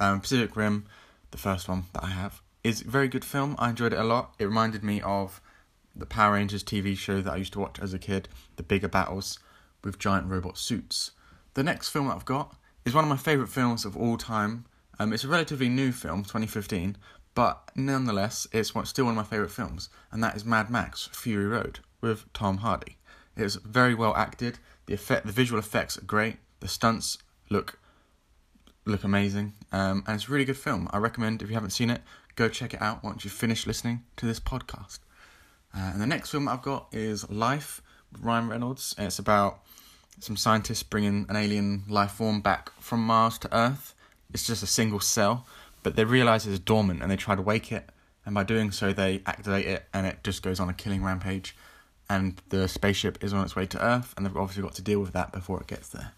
Um, 0.00 0.20
Pacific 0.20 0.56
Rim, 0.56 0.86
the 1.30 1.38
first 1.38 1.68
one 1.68 1.84
that 1.92 2.02
I 2.02 2.08
have 2.08 2.42
is 2.64 2.82
a 2.82 2.88
very 2.88 3.06
good 3.06 3.24
film. 3.24 3.54
I 3.58 3.70
enjoyed 3.70 3.92
it 3.92 3.98
a 3.98 4.04
lot. 4.04 4.34
It 4.38 4.46
reminded 4.46 4.82
me 4.82 5.00
of 5.02 5.40
the 5.94 6.06
Power 6.06 6.34
Rangers 6.34 6.64
TV 6.64 6.96
show 6.96 7.20
that 7.22 7.32
I 7.32 7.36
used 7.36 7.52
to 7.54 7.60
watch 7.60 7.78
as 7.80 7.94
a 7.94 7.98
kid, 7.98 8.28
the 8.56 8.62
bigger 8.62 8.88
battles 8.88 9.38
with 9.84 9.98
giant 9.98 10.26
robot 10.28 10.58
suits. 10.58 11.12
The 11.54 11.62
next 11.62 11.88
film 11.88 12.08
that 12.08 12.16
I've 12.16 12.24
got 12.24 12.54
is 12.84 12.92
one 12.92 13.04
of 13.04 13.08
my 13.10 13.16
favourite 13.16 13.50
films 13.50 13.84
of 13.84 13.96
all 13.96 14.16
time, 14.16 14.64
Um, 14.98 15.12
it's 15.12 15.24
a 15.24 15.28
relatively 15.28 15.68
new 15.68 15.92
film, 15.92 16.22
2015, 16.22 16.96
but 17.36 17.70
nonetheless, 17.76 18.48
it's 18.50 18.72
still 18.84 19.04
one 19.04 19.12
of 19.12 19.16
my 19.16 19.22
favourite 19.22 19.52
films, 19.52 19.90
and 20.10 20.24
that 20.24 20.34
is 20.34 20.44
Mad 20.44 20.70
Max: 20.70 21.10
Fury 21.12 21.46
Road 21.46 21.80
with 22.00 22.32
Tom 22.32 22.56
Hardy. 22.58 22.96
It's 23.36 23.56
very 23.56 23.94
well 23.94 24.16
acted. 24.16 24.58
The 24.86 24.94
effect, 24.94 25.26
the 25.26 25.32
visual 25.32 25.58
effects 25.58 25.98
are 25.98 26.04
great. 26.04 26.38
The 26.60 26.68
stunts 26.68 27.18
look 27.50 27.78
look 28.86 29.04
amazing, 29.04 29.52
um, 29.70 30.02
and 30.06 30.14
it's 30.16 30.28
a 30.28 30.32
really 30.32 30.46
good 30.46 30.56
film. 30.56 30.88
I 30.92 30.96
recommend 30.96 31.42
if 31.42 31.48
you 31.48 31.54
haven't 31.54 31.70
seen 31.70 31.90
it, 31.90 32.00
go 32.36 32.48
check 32.48 32.72
it 32.72 32.80
out 32.80 33.04
once 33.04 33.22
you've 33.22 33.34
finished 33.34 33.66
listening 33.66 34.04
to 34.16 34.24
this 34.24 34.40
podcast. 34.40 35.00
Uh, 35.76 35.90
and 35.92 36.00
the 36.00 36.06
next 36.06 36.30
film 36.30 36.48
I've 36.48 36.62
got 36.62 36.88
is 36.90 37.28
Life 37.28 37.82
with 38.12 38.22
Ryan 38.22 38.48
Reynolds. 38.48 38.94
It's 38.96 39.18
about 39.18 39.60
some 40.20 40.38
scientists 40.38 40.82
bringing 40.82 41.26
an 41.28 41.36
alien 41.36 41.84
life 41.86 42.12
form 42.12 42.40
back 42.40 42.70
from 42.80 43.04
Mars 43.04 43.36
to 43.40 43.54
Earth. 43.54 43.94
It's 44.32 44.46
just 44.46 44.62
a 44.62 44.66
single 44.66 45.00
cell, 45.00 45.46
but 45.86 45.94
they 45.94 46.04
realize 46.04 46.44
it's 46.48 46.58
dormant 46.58 47.00
and 47.00 47.08
they 47.08 47.14
try 47.14 47.36
to 47.36 47.40
wake 47.40 47.70
it. 47.70 47.88
And 48.24 48.34
by 48.34 48.42
doing 48.42 48.72
so, 48.72 48.92
they 48.92 49.22
activate 49.24 49.66
it 49.66 49.84
and 49.94 50.04
it 50.04 50.24
just 50.24 50.42
goes 50.42 50.58
on 50.58 50.68
a 50.68 50.74
killing 50.74 51.04
rampage. 51.04 51.54
And 52.10 52.42
the 52.48 52.66
spaceship 52.66 53.22
is 53.22 53.32
on 53.32 53.44
its 53.44 53.54
way 53.54 53.66
to 53.66 53.80
Earth, 53.80 54.12
and 54.16 54.26
they've 54.26 54.36
obviously 54.36 54.64
got 54.64 54.74
to 54.74 54.82
deal 54.82 54.98
with 54.98 55.12
that 55.12 55.30
before 55.30 55.60
it 55.60 55.68
gets 55.68 55.88
there. 55.90 56.10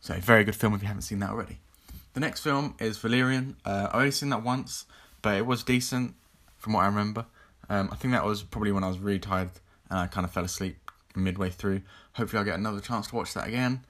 So, 0.00 0.14
very 0.14 0.42
good 0.42 0.56
film 0.56 0.74
if 0.74 0.82
you 0.82 0.88
haven't 0.88 1.02
seen 1.02 1.20
that 1.20 1.30
already. 1.30 1.60
The 2.14 2.18
next 2.18 2.40
film 2.40 2.74
is 2.80 2.98
Valerian. 2.98 3.54
Uh, 3.64 3.86
I've 3.90 4.00
only 4.00 4.10
seen 4.10 4.30
that 4.30 4.42
once, 4.42 4.84
but 5.22 5.36
it 5.36 5.46
was 5.46 5.62
decent 5.62 6.16
from 6.58 6.72
what 6.72 6.82
I 6.82 6.86
remember. 6.86 7.24
Um, 7.68 7.90
I 7.92 7.94
think 7.94 8.14
that 8.14 8.24
was 8.24 8.42
probably 8.42 8.72
when 8.72 8.82
I 8.82 8.88
was 8.88 8.98
really 8.98 9.20
tired 9.20 9.50
and 9.90 10.00
I 10.00 10.08
kind 10.08 10.24
of 10.24 10.32
fell 10.32 10.44
asleep 10.44 10.90
midway 11.14 11.50
through. 11.50 11.82
Hopefully, 12.14 12.40
I'll 12.40 12.44
get 12.44 12.58
another 12.58 12.80
chance 12.80 13.06
to 13.06 13.14
watch 13.14 13.32
that 13.34 13.46
again. 13.46 13.84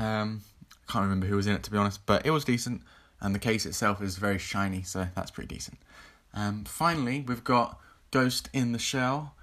Um, 0.00 0.40
I 0.88 0.92
can't 0.92 1.04
remember 1.04 1.26
who 1.26 1.36
was 1.36 1.46
in 1.46 1.54
it 1.54 1.62
to 1.62 1.70
be 1.70 1.78
honest, 1.78 2.04
but 2.06 2.26
it 2.26 2.32
was 2.32 2.44
decent, 2.44 2.82
and 3.22 3.34
the 3.34 3.38
case 3.38 3.64
itself 3.64 4.02
is 4.02 4.16
very 4.16 4.38
shiny, 4.38 4.82
so 4.82 5.06
that's 5.14 5.30
pretty 5.30 5.54
decent. 5.54 5.78
Um, 6.34 6.64
finally, 6.64 7.24
we've 7.26 7.44
got 7.44 7.78
Ghost 8.10 8.50
in 8.52 8.72
the 8.72 8.78
Shell 8.78 9.34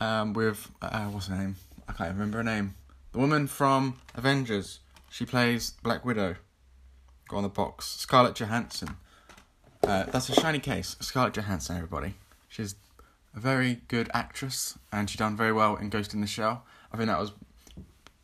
um, 0.00 0.32
with 0.32 0.70
uh, 0.80 1.04
what's 1.04 1.28
her 1.28 1.36
name? 1.36 1.56
I 1.86 1.92
can't 1.92 2.12
remember 2.12 2.38
her 2.38 2.44
name. 2.44 2.74
The 3.12 3.18
woman 3.18 3.46
from 3.46 3.98
Avengers. 4.14 4.80
She 5.10 5.26
plays 5.26 5.74
Black 5.82 6.04
Widow. 6.04 6.36
Got 7.28 7.36
on 7.36 7.42
the 7.44 7.48
box. 7.48 7.86
Scarlett 7.86 8.34
Johansson. 8.34 8.96
Uh, 9.82 10.04
that's 10.04 10.28
a 10.30 10.34
shiny 10.34 10.58
case. 10.58 10.96
Scarlett 11.00 11.34
Johansson, 11.34 11.76
everybody. 11.76 12.14
She's 12.48 12.74
a 13.36 13.38
very 13.38 13.82
good 13.88 14.10
actress, 14.14 14.78
and 14.90 15.10
she 15.10 15.18
done 15.18 15.36
very 15.36 15.52
well 15.52 15.76
in 15.76 15.90
Ghost 15.90 16.14
in 16.14 16.22
the 16.22 16.26
Shell. 16.26 16.64
I 16.90 16.96
think 16.96 17.08
that 17.08 17.20
was 17.20 17.32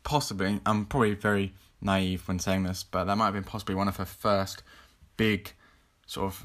possibly. 0.03 0.59
I'm 0.65 0.85
probably 0.85 1.13
very 1.13 1.53
naive 1.81 2.27
when 2.27 2.39
saying 2.39 2.63
this, 2.63 2.83
but 2.83 3.05
that 3.05 3.15
might 3.15 3.25
have 3.25 3.33
been 3.35 3.43
possibly 3.43 3.75
one 3.75 3.87
of 3.87 3.97
her 3.97 4.05
first 4.05 4.63
big, 5.17 5.51
sort 6.05 6.27
of, 6.33 6.43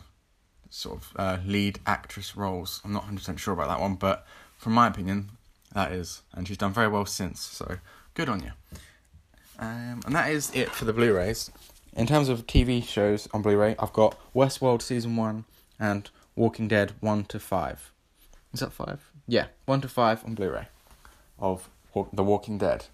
sort 0.71 0.99
of 0.99 1.13
uh, 1.17 1.39
lead 1.45 1.81
actress 1.87 2.37
roles. 2.37 2.81
I'm 2.85 2.93
not 2.93 3.03
100 3.03 3.19
percent 3.19 3.41
sure 3.41 3.55
about 3.55 3.69
that 3.69 3.81
one, 3.81 3.95
but 3.95 4.27
from 4.57 4.73
my 4.73 4.87
opinion, 4.87 5.31
that 5.73 5.93
is, 5.93 6.23
and 6.33 6.47
she's 6.47 6.59
done 6.59 6.73
very 6.73 6.89
well 6.89 7.07
since. 7.07 7.41
So 7.41 7.79
good 8.15 8.29
on 8.29 8.43
you. 8.43 8.53
Um, 9.59 10.01
and 10.05 10.15
that 10.15 10.31
is 10.31 10.51
it 10.55 10.71
for 10.71 10.85
the 10.85 10.93
Blu-rays. 10.93 11.51
In 11.95 12.07
terms 12.07 12.29
of 12.29 12.47
TV 12.47 12.85
shows 12.85 13.27
on 13.33 13.43
Blu-ray, 13.43 13.77
I've 13.79 13.93
got 13.93 14.19
Westworld 14.35 14.83
season 14.83 15.17
one 15.17 15.45
and 15.79 16.11
Walking 16.35 16.69
Dead 16.69 16.93
one 17.01 17.25
to 17.27 17.39
five. 17.39 17.93
Is 18.53 18.61
that 18.61 18.73
five? 18.73 19.11
Yeah, 19.27 19.47
one 19.65 19.81
to 19.81 19.89
five 19.89 20.25
on 20.25 20.35
Blu-ray 20.35 20.69
of 21.39 21.69
The 22.13 22.23
Walking 22.23 22.59
Dead. 22.59 22.87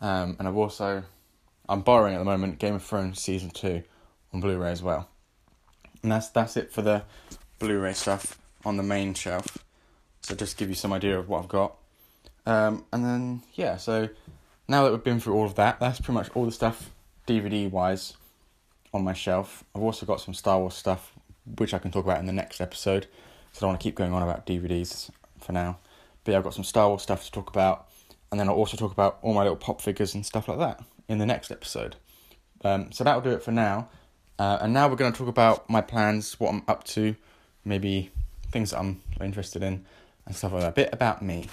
Um, 0.00 0.36
and 0.38 0.48
I've 0.48 0.56
also 0.56 1.04
I'm 1.68 1.80
borrowing 1.82 2.14
at 2.14 2.18
the 2.18 2.24
moment 2.24 2.58
Game 2.58 2.74
of 2.74 2.82
Thrones 2.82 3.20
season 3.20 3.50
two 3.50 3.82
on 4.32 4.40
Blu-ray 4.40 4.70
as 4.70 4.82
well. 4.82 5.08
And 6.02 6.10
that's 6.10 6.28
that's 6.28 6.56
it 6.56 6.72
for 6.72 6.82
the 6.82 7.02
Blu-ray 7.58 7.92
stuff 7.92 8.38
on 8.64 8.76
the 8.76 8.82
main 8.82 9.14
shelf. 9.14 9.58
So 10.22 10.34
just 10.34 10.56
give 10.56 10.68
you 10.68 10.74
some 10.74 10.92
idea 10.92 11.18
of 11.18 11.28
what 11.28 11.42
I've 11.42 11.48
got. 11.48 11.76
Um, 12.46 12.84
and 12.92 13.04
then 13.04 13.42
yeah, 13.54 13.76
so 13.76 14.08
now 14.68 14.84
that 14.84 14.92
we've 14.92 15.04
been 15.04 15.20
through 15.20 15.34
all 15.34 15.46
of 15.46 15.54
that, 15.56 15.80
that's 15.80 16.00
pretty 16.00 16.14
much 16.14 16.30
all 16.34 16.44
the 16.44 16.52
stuff 16.52 16.90
DVD 17.26 17.70
wise 17.70 18.14
on 18.92 19.04
my 19.04 19.12
shelf. 19.12 19.64
I've 19.74 19.82
also 19.82 20.06
got 20.06 20.20
some 20.20 20.34
Star 20.34 20.58
Wars 20.58 20.74
stuff, 20.74 21.12
which 21.58 21.74
I 21.74 21.78
can 21.78 21.90
talk 21.90 22.04
about 22.04 22.18
in 22.18 22.26
the 22.26 22.32
next 22.32 22.60
episode. 22.60 23.06
So 23.52 23.58
I 23.58 23.60
don't 23.60 23.70
want 23.70 23.80
to 23.80 23.84
keep 23.84 23.94
going 23.94 24.12
on 24.12 24.22
about 24.22 24.46
DVDs 24.46 25.10
for 25.40 25.52
now. 25.52 25.78
But 26.24 26.32
yeah, 26.32 26.38
I've 26.38 26.44
got 26.44 26.54
some 26.54 26.64
Star 26.64 26.88
Wars 26.88 27.02
stuff 27.02 27.24
to 27.24 27.30
talk 27.30 27.50
about, 27.50 27.88
and 28.30 28.38
then 28.38 28.48
I'll 28.48 28.54
also 28.54 28.76
talk 28.76 28.92
about 28.92 29.18
all 29.22 29.34
my 29.34 29.42
little 29.42 29.56
pop 29.56 29.80
figures 29.80 30.14
and 30.14 30.24
stuff 30.24 30.48
like 30.48 30.58
that 30.58 30.82
in 31.08 31.18
the 31.18 31.26
next 31.26 31.50
episode. 31.50 31.96
Um, 32.64 32.92
so 32.92 33.04
that'll 33.04 33.20
do 33.20 33.30
it 33.30 33.42
for 33.42 33.50
now. 33.50 33.88
Uh, 34.38 34.58
and 34.60 34.72
now 34.72 34.88
we're 34.88 34.96
going 34.96 35.12
to 35.12 35.18
talk 35.18 35.28
about 35.28 35.68
my 35.68 35.80
plans, 35.80 36.38
what 36.40 36.50
I'm 36.50 36.62
up 36.66 36.84
to, 36.84 37.14
maybe 37.64 38.10
things 38.50 38.70
that 38.70 38.78
I'm 38.78 39.02
interested 39.20 39.62
in, 39.62 39.84
and 40.26 40.34
stuff 40.34 40.52
like 40.52 40.62
that. 40.62 40.68
A 40.68 40.72
bit 40.72 40.90
about 40.92 41.22
me. 41.22 41.48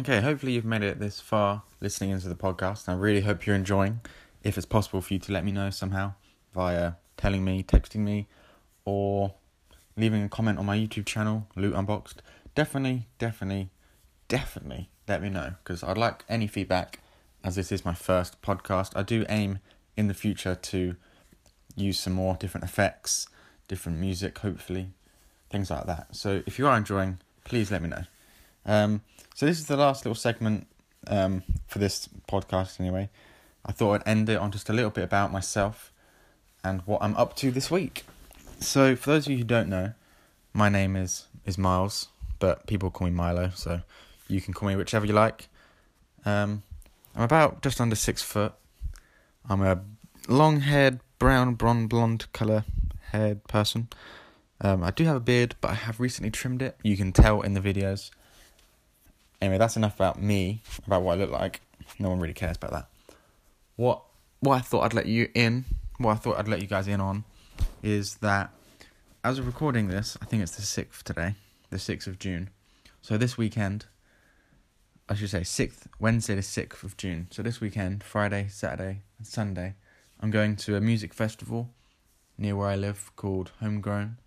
Okay, 0.00 0.20
hopefully 0.20 0.52
you've 0.52 0.64
made 0.64 0.82
it 0.82 1.00
this 1.00 1.20
far 1.20 1.62
listening 1.80 2.10
into 2.10 2.28
the 2.28 2.36
podcast. 2.36 2.88
I 2.88 2.94
really 2.94 3.22
hope 3.22 3.46
you're 3.46 3.56
enjoying. 3.56 4.00
If 4.44 4.56
it's 4.56 4.66
possible 4.66 5.00
for 5.00 5.14
you 5.14 5.20
to 5.20 5.32
let 5.32 5.44
me 5.44 5.50
know 5.50 5.70
somehow 5.70 6.14
via 6.54 6.92
telling 7.16 7.44
me, 7.44 7.64
texting 7.64 8.00
me, 8.00 8.28
or 8.84 9.34
leaving 9.96 10.22
a 10.22 10.28
comment 10.28 10.58
on 10.58 10.66
my 10.66 10.78
YouTube 10.78 11.04
channel, 11.04 11.48
Loot 11.56 11.74
Unboxed, 11.74 12.22
definitely, 12.54 13.08
definitely, 13.18 13.70
definitely 14.28 14.90
let 15.08 15.22
me 15.22 15.30
know 15.30 15.54
because 15.64 15.82
I'd 15.82 15.98
like 15.98 16.24
any 16.28 16.46
feedback 16.46 17.00
as 17.42 17.56
this 17.56 17.72
is 17.72 17.84
my 17.84 17.94
first 17.94 18.40
podcast. 18.42 18.92
I 18.94 19.02
do 19.02 19.24
aim 19.28 19.58
in 19.96 20.06
the 20.06 20.14
future 20.14 20.54
to 20.54 20.96
use 21.74 21.98
some 21.98 22.12
more 22.12 22.36
different 22.38 22.64
effects, 22.64 23.26
different 23.66 23.98
music, 23.98 24.38
hopefully, 24.38 24.90
things 25.50 25.70
like 25.70 25.86
that. 25.86 26.14
So 26.14 26.42
if 26.46 26.58
you 26.58 26.66
are 26.66 26.76
enjoying, 26.76 27.18
please 27.44 27.70
let 27.70 27.82
me 27.82 27.88
know. 27.88 28.04
Um, 28.66 29.02
so 29.34 29.46
this 29.46 29.58
is 29.58 29.66
the 29.66 29.76
last 29.76 30.04
little 30.04 30.14
segment 30.14 30.66
um, 31.06 31.42
for 31.66 31.78
this 31.78 32.08
podcast, 32.28 32.80
anyway. 32.80 33.08
I 33.64 33.72
thought 33.72 34.00
I'd 34.00 34.08
end 34.08 34.28
it 34.28 34.36
on 34.36 34.50
just 34.50 34.68
a 34.68 34.72
little 34.72 34.90
bit 34.90 35.04
about 35.04 35.32
myself 35.32 35.92
and 36.62 36.82
what 36.82 37.02
I'm 37.02 37.16
up 37.16 37.36
to 37.36 37.50
this 37.50 37.70
week. 37.70 38.04
So, 38.60 38.96
for 38.96 39.10
those 39.10 39.26
of 39.26 39.32
you 39.32 39.38
who 39.38 39.44
don't 39.44 39.68
know, 39.68 39.92
my 40.52 40.68
name 40.68 40.96
is 40.96 41.26
is 41.46 41.56
Miles, 41.56 42.08
but 42.40 42.66
people 42.66 42.90
call 42.90 43.06
me 43.06 43.12
Milo, 43.12 43.50
so 43.54 43.82
you 44.28 44.40
can 44.40 44.54
call 44.54 44.68
me 44.68 44.76
whichever 44.76 45.06
you 45.06 45.12
like. 45.12 45.48
Um, 46.24 46.62
I'm 47.16 47.22
about 47.22 47.62
just 47.62 47.80
under 47.80 47.96
six 47.96 48.22
foot. 48.22 48.52
I'm 49.48 49.62
a 49.62 49.82
long-haired, 50.28 51.00
brown, 51.18 51.54
blonde, 51.54 51.88
blonde 51.88 52.30
color 52.32 52.64
haired 53.12 53.44
person. 53.44 53.88
Um, 54.60 54.82
I 54.82 54.90
do 54.90 55.04
have 55.04 55.16
a 55.16 55.20
beard, 55.20 55.54
but 55.60 55.70
I 55.70 55.74
have 55.74 56.00
recently 56.00 56.30
trimmed 56.30 56.62
it. 56.62 56.76
You 56.82 56.96
can 56.96 57.12
tell 57.12 57.40
in 57.40 57.54
the 57.54 57.60
videos. 57.60 58.10
Anyway, 59.40 59.58
that's 59.58 59.76
enough 59.76 59.94
about 59.94 60.20
me, 60.20 60.62
about 60.86 61.02
what 61.02 61.12
I 61.12 61.20
look 61.20 61.30
like. 61.30 61.60
No 61.98 62.08
one 62.08 62.20
really 62.20 62.34
cares 62.34 62.56
about 62.56 62.72
that. 62.72 62.88
What 63.76 64.02
what 64.40 64.56
I 64.56 64.60
thought 64.60 64.82
I'd 64.82 64.94
let 64.94 65.06
you 65.06 65.28
in, 65.34 65.64
what 65.98 66.12
I 66.12 66.14
thought 66.16 66.38
I'd 66.38 66.48
let 66.48 66.60
you 66.60 66.66
guys 66.68 66.86
in 66.86 67.00
on, 67.00 67.24
is 67.82 68.16
that 68.16 68.50
as 69.24 69.38
of 69.38 69.46
recording 69.46 69.88
this, 69.88 70.16
I 70.20 70.26
think 70.26 70.42
it's 70.42 70.56
the 70.56 70.62
sixth 70.62 71.04
today, 71.04 71.34
the 71.70 71.78
sixth 71.78 72.06
of 72.06 72.18
June. 72.18 72.50
So 73.00 73.16
this 73.16 73.38
weekend, 73.38 73.86
I 75.08 75.14
should 75.14 75.30
say 75.30 75.42
sixth 75.42 75.88
Wednesday, 75.98 76.34
the 76.34 76.42
sixth 76.42 76.84
of 76.84 76.96
June. 76.96 77.28
So 77.30 77.42
this 77.42 77.60
weekend, 77.60 78.04
Friday, 78.04 78.48
Saturday, 78.50 79.02
and 79.16 79.26
Sunday, 79.26 79.74
I'm 80.20 80.30
going 80.30 80.56
to 80.56 80.76
a 80.76 80.80
music 80.80 81.14
festival 81.14 81.70
near 82.36 82.56
where 82.56 82.68
I 82.68 82.76
live 82.76 83.10
called 83.16 83.52
Homegrown. 83.60 84.18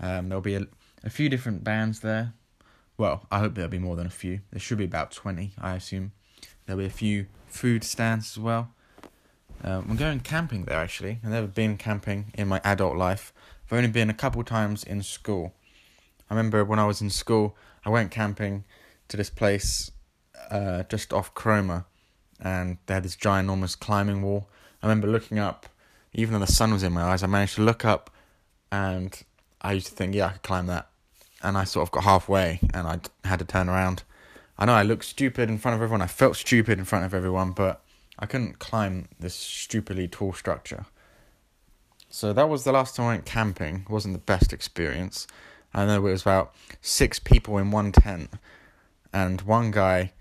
Um, 0.00 0.28
there'll 0.28 0.42
be 0.42 0.54
a, 0.54 0.66
a 1.02 1.10
few 1.10 1.28
different 1.28 1.64
bands 1.64 2.00
there 2.00 2.34
well, 2.98 3.26
I 3.30 3.38
hope 3.38 3.54
there'll 3.54 3.70
be 3.70 3.78
more 3.78 3.94
than 3.94 4.08
a 4.08 4.10
few. 4.10 4.40
There 4.50 4.58
should 4.58 4.78
be 4.78 4.84
about 4.84 5.12
20, 5.12 5.52
I 5.56 5.76
assume. 5.76 6.10
There'll 6.66 6.80
be 6.80 6.86
a 6.86 6.90
few 6.90 7.26
food 7.46 7.84
stands 7.84 8.36
as 8.36 8.40
well. 8.40 8.72
Um, 9.62 9.86
I'm 9.88 9.96
going 9.96 10.20
camping 10.20 10.64
there 10.64 10.78
actually. 10.78 11.20
I've 11.24 11.30
never 11.30 11.46
been 11.46 11.76
camping 11.76 12.32
in 12.34 12.48
my 12.48 12.60
adult 12.64 12.96
life. 12.96 13.32
I've 13.66 13.76
only 13.76 13.88
been 13.88 14.10
a 14.10 14.14
couple 14.14 14.42
times 14.42 14.82
in 14.82 15.02
school. 15.02 15.54
I 16.28 16.34
remember 16.34 16.64
when 16.64 16.80
I 16.80 16.86
was 16.86 17.00
in 17.00 17.10
school, 17.10 17.56
I 17.84 17.90
went 17.90 18.10
camping 18.10 18.64
to 19.08 19.16
this 19.16 19.30
place 19.30 19.90
uh, 20.50 20.84
just 20.84 21.12
off 21.12 21.34
Cromer, 21.34 21.84
and 22.40 22.78
they 22.86 22.94
had 22.94 23.02
this 23.02 23.16
ginormous 23.16 23.78
climbing 23.78 24.22
wall. 24.22 24.48
I 24.82 24.86
remember 24.86 25.08
looking 25.08 25.38
up, 25.38 25.66
even 26.12 26.34
though 26.34 26.44
the 26.44 26.52
sun 26.52 26.72
was 26.72 26.82
in 26.82 26.92
my 26.92 27.02
eyes, 27.02 27.22
I 27.22 27.26
managed 27.26 27.56
to 27.56 27.62
look 27.62 27.84
up, 27.84 28.10
and 28.70 29.20
I 29.60 29.72
used 29.72 29.88
to 29.88 29.92
think, 29.94 30.14
yeah, 30.14 30.26
I 30.26 30.30
could 30.30 30.42
climb 30.42 30.66
that 30.66 30.88
and 31.42 31.56
I 31.56 31.64
sort 31.64 31.86
of 31.86 31.92
got 31.92 32.04
halfway 32.04 32.60
and 32.74 32.86
I 32.86 33.00
had 33.26 33.38
to 33.38 33.44
turn 33.44 33.68
around. 33.68 34.02
I 34.58 34.64
know 34.64 34.74
I 34.74 34.82
looked 34.82 35.04
stupid 35.04 35.48
in 35.48 35.58
front 35.58 35.76
of 35.76 35.82
everyone. 35.82 36.02
I 36.02 36.06
felt 36.06 36.36
stupid 36.36 36.78
in 36.78 36.84
front 36.84 37.04
of 37.04 37.14
everyone, 37.14 37.52
but 37.52 37.82
I 38.18 38.26
couldn't 38.26 38.58
climb 38.58 39.08
this 39.20 39.34
stupidly 39.34 40.08
tall 40.08 40.32
structure. 40.32 40.86
So 42.10 42.32
that 42.32 42.48
was 42.48 42.64
the 42.64 42.72
last 42.72 42.96
time 42.96 43.06
I 43.06 43.08
went 43.10 43.26
camping. 43.26 43.84
It 43.88 43.90
wasn't 43.90 44.14
the 44.14 44.20
best 44.20 44.52
experience. 44.52 45.26
I 45.72 45.84
know 45.86 45.98
it 46.06 46.10
was 46.10 46.22
about 46.22 46.54
six 46.80 47.18
people 47.18 47.58
in 47.58 47.70
one 47.70 47.92
tent, 47.92 48.30
and 49.12 49.40
one 49.42 49.70
guy, 49.70 50.12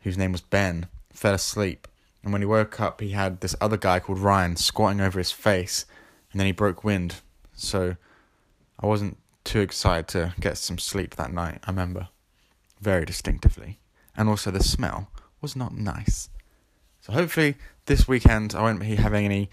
whose 0.00 0.18
name 0.18 0.32
was 0.32 0.40
Ben, 0.40 0.86
fell 1.12 1.34
asleep. 1.34 1.88
And 2.22 2.32
when 2.32 2.42
he 2.42 2.46
woke 2.46 2.80
up, 2.80 3.00
he 3.00 3.10
had 3.10 3.40
this 3.40 3.56
other 3.60 3.76
guy 3.76 4.00
called 4.00 4.18
Ryan 4.18 4.56
squatting 4.56 5.00
over 5.00 5.18
his 5.18 5.32
face, 5.32 5.86
and 6.32 6.40
then 6.40 6.46
he 6.46 6.52
broke 6.52 6.84
wind. 6.84 7.16
So 7.54 7.96
I 8.80 8.86
wasn't 8.86 9.18
too 9.44 9.60
excited 9.60 10.08
to 10.08 10.34
get 10.40 10.58
some 10.58 10.78
sleep 10.78 11.16
that 11.16 11.32
night, 11.32 11.60
I 11.64 11.70
remember. 11.70 12.08
Very 12.80 13.04
distinctively. 13.04 13.80
And 14.16 14.28
also 14.28 14.50
the 14.50 14.62
smell 14.62 15.10
was 15.40 15.56
not 15.56 15.74
nice. 15.74 16.28
So 17.00 17.12
hopefully 17.12 17.56
this 17.86 18.06
weekend 18.06 18.54
I 18.54 18.62
won't 18.62 18.80
be 18.80 18.96
having 18.96 19.24
any 19.24 19.48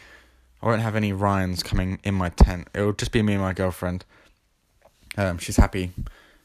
I 0.62 0.68
won't 0.68 0.82
have 0.82 0.96
any 0.96 1.14
Ryans 1.14 1.62
coming 1.64 2.00
in 2.04 2.16
my 2.16 2.30
tent. 2.30 2.70
It'll 2.74 2.94
just 2.94 3.12
be 3.12 3.22
me 3.22 3.34
and 3.34 3.42
my 3.42 3.54
girlfriend. 3.54 4.04
Um, 5.18 5.38
she's 5.38 5.58
happy. 5.58 5.92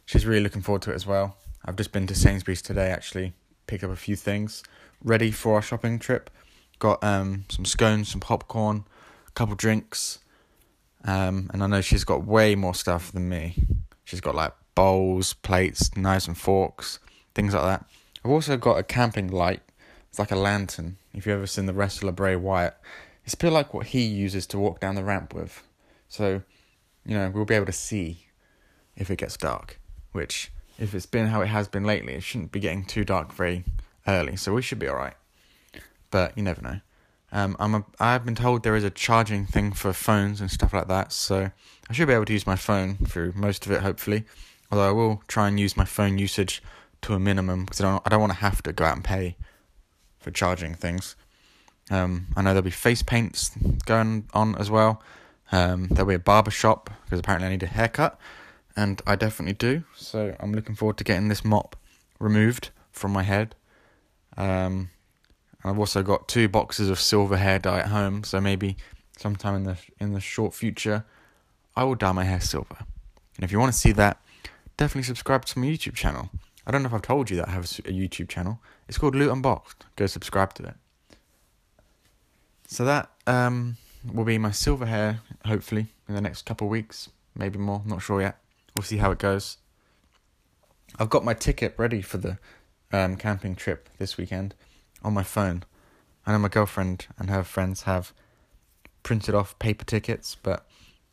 She's 0.05 0.27
really 0.27 0.43
looking 0.43 0.63
forward 0.63 0.83
to 0.83 0.93
it 0.93 0.95
as 0.95 1.07
well. 1.07 1.37
I've 1.65 1.77
just 1.77 1.93
been 1.93 2.07
to 2.07 2.15
Sainsbury's 2.15 2.63
today 2.63 2.91
actually, 2.91 3.35
pick 3.67 3.85
up 3.85 3.91
a 3.91 3.97
few 3.97 4.17
things, 4.17 4.63
ready 5.03 5.31
for 5.31 5.55
our 5.55 5.63
shopping 5.63 5.99
trip. 5.99 6.31
Got 6.79 7.03
um 7.05 7.45
some 7.49 7.65
scones, 7.65 8.09
some 8.09 8.21
popcorn, 8.21 8.85
a 9.29 9.31
couple 9.33 9.55
drinks, 9.55 10.21
um, 11.05 11.51
and 11.53 11.63
I 11.63 11.67
know 11.67 11.81
she's 11.81 12.05
got 12.05 12.25
way 12.25 12.55
more 12.55 12.75
stuff 12.75 13.13
than 13.13 13.29
me. 13.29 13.67
She's 14.05 14.21
got 14.21 14.35
like 14.35 14.53
bowls, 14.75 15.35
plates, 15.35 15.95
knives 15.97 16.27
and 16.27 16.37
forks, 16.37 16.99
things 17.35 17.55
like 17.55 17.65
that. 17.65 17.87
I've 18.25 18.31
also 18.31 18.57
got 18.57 18.79
a 18.79 18.83
camping 18.83 19.29
light. 19.29 19.63
It's 20.09 20.19
like 20.19 20.31
a 20.33 20.37
lantern. 20.37 20.97
If 21.15 21.27
you've 21.27 21.37
ever 21.37 21.47
seen 21.47 21.67
the 21.67 21.73
wrestler 21.73 22.13
Bray 22.13 22.37
Wyatt, 22.37 22.77
it's 23.25 23.35
a 23.35 23.37
bit 23.37 23.53
like 23.53 23.73
what 23.73 23.87
he 23.87 24.03
uses 24.03 24.47
to 24.49 24.59
walk 24.59 24.81
down 24.81 24.95
the 24.95 25.05
ramp 25.05 25.35
with. 25.35 25.63
So, 26.09 26.43
you 27.05 27.17
know, 27.17 27.31
we'll 27.31 27.45
be 27.45 27.55
able 27.55 27.67
to 27.67 27.73
see 27.73 28.27
if 28.97 29.11
it 29.11 29.17
gets 29.17 29.37
dark. 29.37 29.79
Which, 30.13 30.51
if 30.81 30.95
it's 30.95 31.07
been 31.07 31.27
how 31.27 31.43
it 31.43 31.47
has 31.47 31.69
been 31.69 31.85
lately, 31.85 32.15
it 32.15 32.23
shouldn't 32.23 32.51
be 32.51 32.59
getting 32.59 32.85
too 32.85 33.05
dark 33.05 33.33
very 33.33 33.65
early. 34.09 34.35
So 34.37 34.55
we 34.55 34.63
should 34.63 34.79
be 34.79 34.89
alright. 34.89 35.15
But 36.11 36.37
you 36.37 36.43
never 36.43 36.63
know. 36.63 36.81
Um, 37.33 37.55
I'm 37.61 37.75
a, 37.77 37.85
I've 38.01 38.25
been 38.25 38.35
told 38.35 38.65
there 38.65 38.75
is 38.75 38.83
a 38.83 38.91
charging 38.91 39.47
thing 39.47 39.73
for 39.73 39.93
phones 39.93 40.41
and 40.41 40.51
stuff 40.51 40.73
like 40.73 40.89
that, 40.89 41.13
so 41.13 41.51
I 41.89 41.93
should 41.93 42.09
be 42.09 42.15
able 42.15 42.25
to 42.25 42.33
use 42.33 42.47
my 42.47 42.57
phone 42.57 42.97
through 42.97 43.35
most 43.37 43.67
of 43.67 43.73
it, 43.73 43.83
hopefully. 43.83 44.25
Although 44.73 44.89
I 44.89 44.93
will 44.93 45.23
try 45.29 45.47
and 45.47 45.61
use 45.61 45.77
my 45.77 45.85
phone 45.85 46.19
usage 46.19 46.63
to 47.03 47.15
a 47.15 47.21
minimum 47.21 47.67
because 47.67 47.81
I 47.81 47.85
don't, 47.85 48.03
I 48.07 48.09
don't 48.09 48.21
want 48.21 48.33
to 48.33 48.39
have 48.39 48.63
to 48.63 48.73
go 48.73 48.85
out 48.85 48.97
and 48.97 49.05
pay 49.05 49.37
for 50.19 50.31
charging 50.31 50.75
things. 50.75 51.15
Um, 51.91 52.29
I 52.37 52.43
know 52.43 52.51
there'll 52.51 52.63
be 52.63 52.71
face 52.71 53.03
paints 53.03 53.51
going 53.85 54.29
on 54.33 54.57
as 54.57 54.71
well. 54.71 55.03
Um, 55.53 55.89
there'll 55.89 56.09
be 56.09 56.15
a 56.15 56.21
barber 56.21 56.51
shop 56.51 56.91
because 57.05 57.21
apparently 57.21 57.49
I 57.49 57.51
need 57.51 57.63
a 57.63 57.67
haircut, 57.67 58.19
and 58.77 59.03
I 59.07 59.17
definitely 59.17 59.55
do. 59.55 59.85
So 59.97 60.35
I'm 60.41 60.53
looking 60.53 60.75
forward 60.75 60.97
to 60.99 61.05
getting 61.05 61.29
this 61.29 61.45
mop 61.45 61.77
removed 62.19 62.71
from 62.93 63.13
my 63.13 63.23
head. 63.23 63.55
Um, 64.37 64.91
I've 65.65 65.79
also 65.79 66.03
got 66.03 66.29
two 66.29 66.49
boxes 66.49 66.89
of 66.89 67.01
silver 67.01 67.37
hair 67.37 67.59
dye 67.59 67.81
at 67.81 67.89
home, 67.89 68.25
so 68.25 68.41
maybe 68.41 68.77
sometime 69.19 69.55
in 69.55 69.65
the 69.65 69.77
in 69.99 70.13
the 70.13 70.21
short 70.21 70.55
future, 70.55 71.05
I 71.77 71.85
will 71.85 71.95
dye 71.95 72.13
my 72.13 72.25
hair 72.25 72.41
silver. 72.41 72.77
And 73.37 73.45
if 73.45 73.53
you 73.53 73.59
want 73.59 73.73
to 73.73 73.79
see 73.79 73.93
that, 73.93 74.19
definitely 74.77 75.05
subscribe 75.05 75.45
to 75.47 75.59
my 75.59 75.67
YouTube 75.67 75.95
channel. 75.95 76.31
I 76.67 76.71
don't 76.71 76.83
know 76.83 76.89
if 76.89 76.95
I've 76.95 77.03
told 77.03 77.31
you 77.31 77.37
that 77.39 77.49
I 77.49 77.53
have 77.53 77.65
a 77.65 77.93
YouTube 77.93 78.29
channel. 78.29 78.61
It's 78.89 78.99
called 78.99 79.15
Loot 79.15 79.31
Unboxed. 79.31 79.87
Go 79.97 80.07
subscribe 80.07 80.55
to 80.55 80.65
it. 80.65 80.75
So 82.67 82.85
that 82.85 83.11
um, 83.27 83.77
will 84.13 84.25
be 84.25 84.39
my 84.39 84.53
silver 84.53 84.87
hair, 84.87 85.21
hopefully, 85.45 85.89
in 86.09 86.15
the 86.15 86.21
next 86.21 86.47
couple 86.47 86.67
of 86.67 86.71
weeks, 86.71 87.09
maybe 87.35 87.59
more. 87.59 87.83
Not 87.85 88.03
sure 88.03 88.21
yet. 88.21 88.39
We'll 88.77 88.85
see 88.85 88.99
how 88.99 89.11
it 89.11 89.19
goes. 89.19 89.59
I've 90.99 91.11
got 91.11 91.25
my 91.25 91.35
ticket 91.35 91.75
ready 91.77 92.03
for 92.03 92.19
the 92.19 92.39
um, 92.93 93.17
camping 93.17 93.55
trip 93.55 93.89
this 93.99 94.17
weekend 94.17 94.55
on 95.03 95.15
my 95.15 95.23
phone. 95.23 95.65
I 96.27 96.33
know 96.33 96.39
my 96.39 96.49
girlfriend 96.49 97.07
and 97.19 97.31
her 97.31 97.43
friends 97.43 97.83
have 97.83 98.13
printed 99.03 99.35
off 99.35 99.59
paper 99.59 99.85
tickets, 99.85 100.37
but 100.43 100.67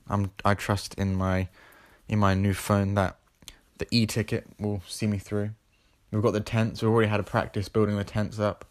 I'm 0.08 0.32
I 0.44 0.54
trust 0.54 0.94
in 0.96 1.16
my 1.16 1.48
in 2.08 2.20
my 2.20 2.34
new 2.34 2.54
phone 2.54 2.93
that 2.96 3.17
the 3.78 3.88
e-ticket 3.91 4.48
will 4.60 4.82
see 4.88 5.08
me 5.08 5.17
through. 5.17 5.52
We've 6.12 6.22
got 6.22 6.32
the 6.32 6.39
tents. 6.39 6.82
We've 6.82 6.91
already 6.91 7.10
had 7.10 7.20
a 7.20 7.24
practice 7.24 7.70
building 7.70 7.98
the 7.98 8.04
tents 8.04 8.39
up. 8.39 8.65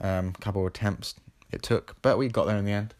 Um, 0.00 0.32
couple 0.32 0.62
of 0.62 0.66
attempts 0.66 1.14
it 1.52 1.62
took, 1.62 1.96
but 2.02 2.18
we 2.18 2.28
got 2.28 2.46
there 2.46 2.56
in 2.56 2.64
the 2.64 2.72
end. 2.72 2.94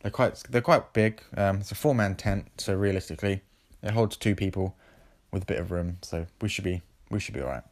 They're 0.00 0.10
quite 0.10 0.42
they're 0.50 0.60
quite 0.60 0.92
big. 0.92 1.22
Um, 1.36 1.58
it's 1.58 1.72
a 1.72 1.76
four 1.76 1.94
man 1.94 2.16
tent, 2.16 2.48
so 2.58 2.74
realistically, 2.74 3.42
it 3.82 3.92
holds 3.92 4.16
two 4.16 4.34
people 4.34 4.76
with 5.32 5.42
a 5.42 5.46
bit 5.46 5.58
of 5.58 5.70
room. 5.70 5.98
So 6.02 6.26
we 6.40 6.48
should 6.48 6.64
be 6.64 6.82
we 7.10 7.20
should 7.20 7.34
be 7.34 7.42
alright. 7.42 7.64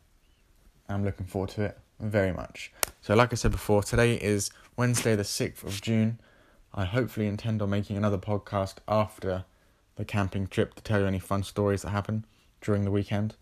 I'm 0.88 1.04
looking 1.04 1.26
forward 1.26 1.50
to 1.50 1.62
it 1.64 1.78
very 2.00 2.32
much. 2.32 2.72
So, 3.02 3.14
like 3.14 3.32
I 3.32 3.36
said 3.36 3.50
before, 3.50 3.82
today 3.82 4.14
is 4.14 4.50
Wednesday, 4.76 5.14
the 5.16 5.22
6th 5.22 5.62
of 5.64 5.80
June. 5.82 6.18
I 6.74 6.84
hopefully 6.84 7.26
intend 7.26 7.62
on 7.62 7.70
making 7.70 7.96
another 7.96 8.18
podcast 8.18 8.76
after 8.86 9.44
the 9.96 10.04
camping 10.04 10.46
trip 10.46 10.74
to 10.74 10.82
tell 10.82 11.00
you 11.00 11.06
any 11.06 11.18
fun 11.18 11.42
stories 11.42 11.82
that 11.82 11.90
happen 11.90 12.24
during 12.60 12.84
the 12.84 12.90
weekend 12.90 13.34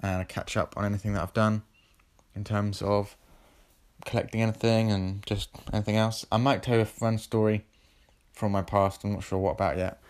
and 0.00 0.28
catch 0.28 0.56
up 0.56 0.76
on 0.76 0.84
anything 0.84 1.12
that 1.14 1.22
I've 1.22 1.34
done 1.34 1.62
in 2.34 2.44
terms 2.44 2.82
of 2.82 3.16
collecting 4.04 4.42
anything 4.42 4.90
and 4.90 5.24
just 5.26 5.50
anything 5.72 5.96
else. 5.96 6.26
I 6.30 6.36
might 6.36 6.62
tell 6.62 6.76
you 6.76 6.82
a 6.82 6.86
fun 6.86 7.18
story 7.18 7.64
from 8.32 8.52
my 8.52 8.62
past. 8.62 9.04
I'm 9.04 9.12
not 9.12 9.22
sure 9.22 9.38
what 9.38 9.52
about 9.52 9.76
yet. 9.76 10.01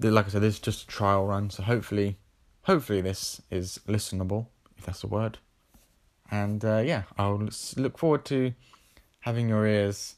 Like 0.00 0.26
I 0.26 0.28
said, 0.28 0.42
this 0.42 0.54
is 0.54 0.60
just 0.60 0.84
a 0.84 0.86
trial 0.86 1.26
run, 1.26 1.50
so 1.50 1.62
hopefully, 1.62 2.18
hopefully 2.62 3.00
this 3.00 3.42
is 3.50 3.80
listenable, 3.88 4.46
if 4.76 4.86
that's 4.86 5.02
a 5.02 5.08
word. 5.08 5.38
And 6.30 6.64
uh, 6.64 6.82
yeah, 6.84 7.02
I'll 7.16 7.48
look 7.76 7.98
forward 7.98 8.24
to 8.26 8.52
having 9.20 9.48
your 9.48 9.66
ears 9.66 10.14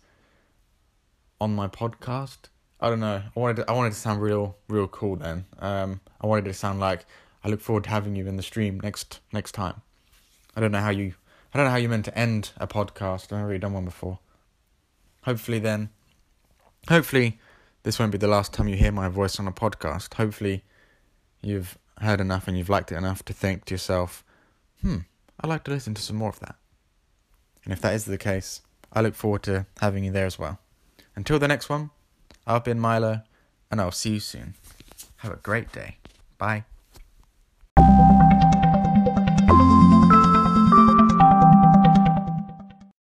on 1.41 1.55
my 1.55 1.69
podcast. 1.69 2.49
I 2.81 2.89
don't 2.89 3.01
know. 3.01 3.23
I 3.35 3.41
wanted 3.41 3.57
to, 3.57 3.71
I 3.71 3.73
wanted 3.73 3.91
to 3.91 3.99
sound 3.99 4.21
real 4.21 4.57
real 4.69 4.89
cool 4.89 5.17
then. 5.17 5.47
Um, 5.59 6.01
I 6.21 6.27
wanted 6.27 6.47
to 6.47 6.55
sound 6.55 6.81
like 6.81 7.05
I 7.45 7.49
look 7.49 7.61
forward 7.61 7.85
to 7.85 7.91
having 7.91 8.17
you 8.17 8.27
in 8.27 8.37
the 8.37 8.43
stream 8.43 8.81
next 8.81 9.21
next 9.33 9.53
time. 9.53 9.83
I 10.57 10.61
don't 10.61 10.73
know 10.73 10.81
how 10.81 10.91
you 10.91 11.15
I 11.53 11.59
don't 11.59 11.67
know 11.67 11.73
how 11.73 11.77
you 11.77 11.89
meant 11.89 12.05
to 12.07 12.19
end 12.19 12.53
a 12.57 12.67
podcast. 12.67 13.25
I've 13.25 13.33
never 13.33 13.47
really 13.49 13.59
done 13.59 13.73
one 13.73 13.85
before. 13.85 14.19
Hopefully 15.25 15.59
then 15.59 15.91
hopefully 16.89 17.39
this 17.83 17.99
won't 17.99 18.13
be 18.13 18.19
the 18.19 18.29
last 18.29 18.53
time 18.53 18.69
you 18.69 18.77
hear 18.77 18.93
my 18.93 19.09
voice 19.09 19.39
on 19.39 19.49
a 19.49 19.53
podcast. 19.53 20.15
Hopefully 20.15 20.65
you've 21.43 21.79
heard 22.01 22.21
enough 22.21 22.49
and 22.49 22.57
you've 22.57 22.69
liked 22.69 22.93
it 22.93 22.97
enough 22.97 23.25
to 23.25 23.33
think 23.33 23.65
to 23.67 23.75
yourself, 23.75 24.25
hmm, 24.83 24.99
I'd 25.41 25.49
like 25.49 25.65
to 25.65 25.71
listen 25.71 25.95
to 25.95 26.03
some 26.03 26.17
more 26.17 26.29
of 26.29 26.41
that. 26.41 26.57
And 27.65 27.73
if 27.73 27.81
that 27.81 27.95
is 27.95 28.05
the 28.05 28.19
case, 28.19 28.63
I 28.93 29.01
look 29.01 29.15
forward 29.15 29.43
to 29.45 29.67
having 29.81 30.05
you 30.05 30.13
there 30.13 30.27
as 30.27 30.39
well. 30.39 30.59
Until 31.15 31.39
the 31.39 31.49
next 31.49 31.69
one, 31.69 31.91
I've 32.47 32.65
been 32.65 32.81
Milo, 32.81 33.23
and 33.71 33.81
I'll 33.81 33.93
see 33.93 34.15
you 34.15 34.21
soon. 34.21 34.55
Have 35.19 35.33
a 35.33 35.37
great 35.37 35.73
day. 35.73 35.99
Bye. 36.39 36.65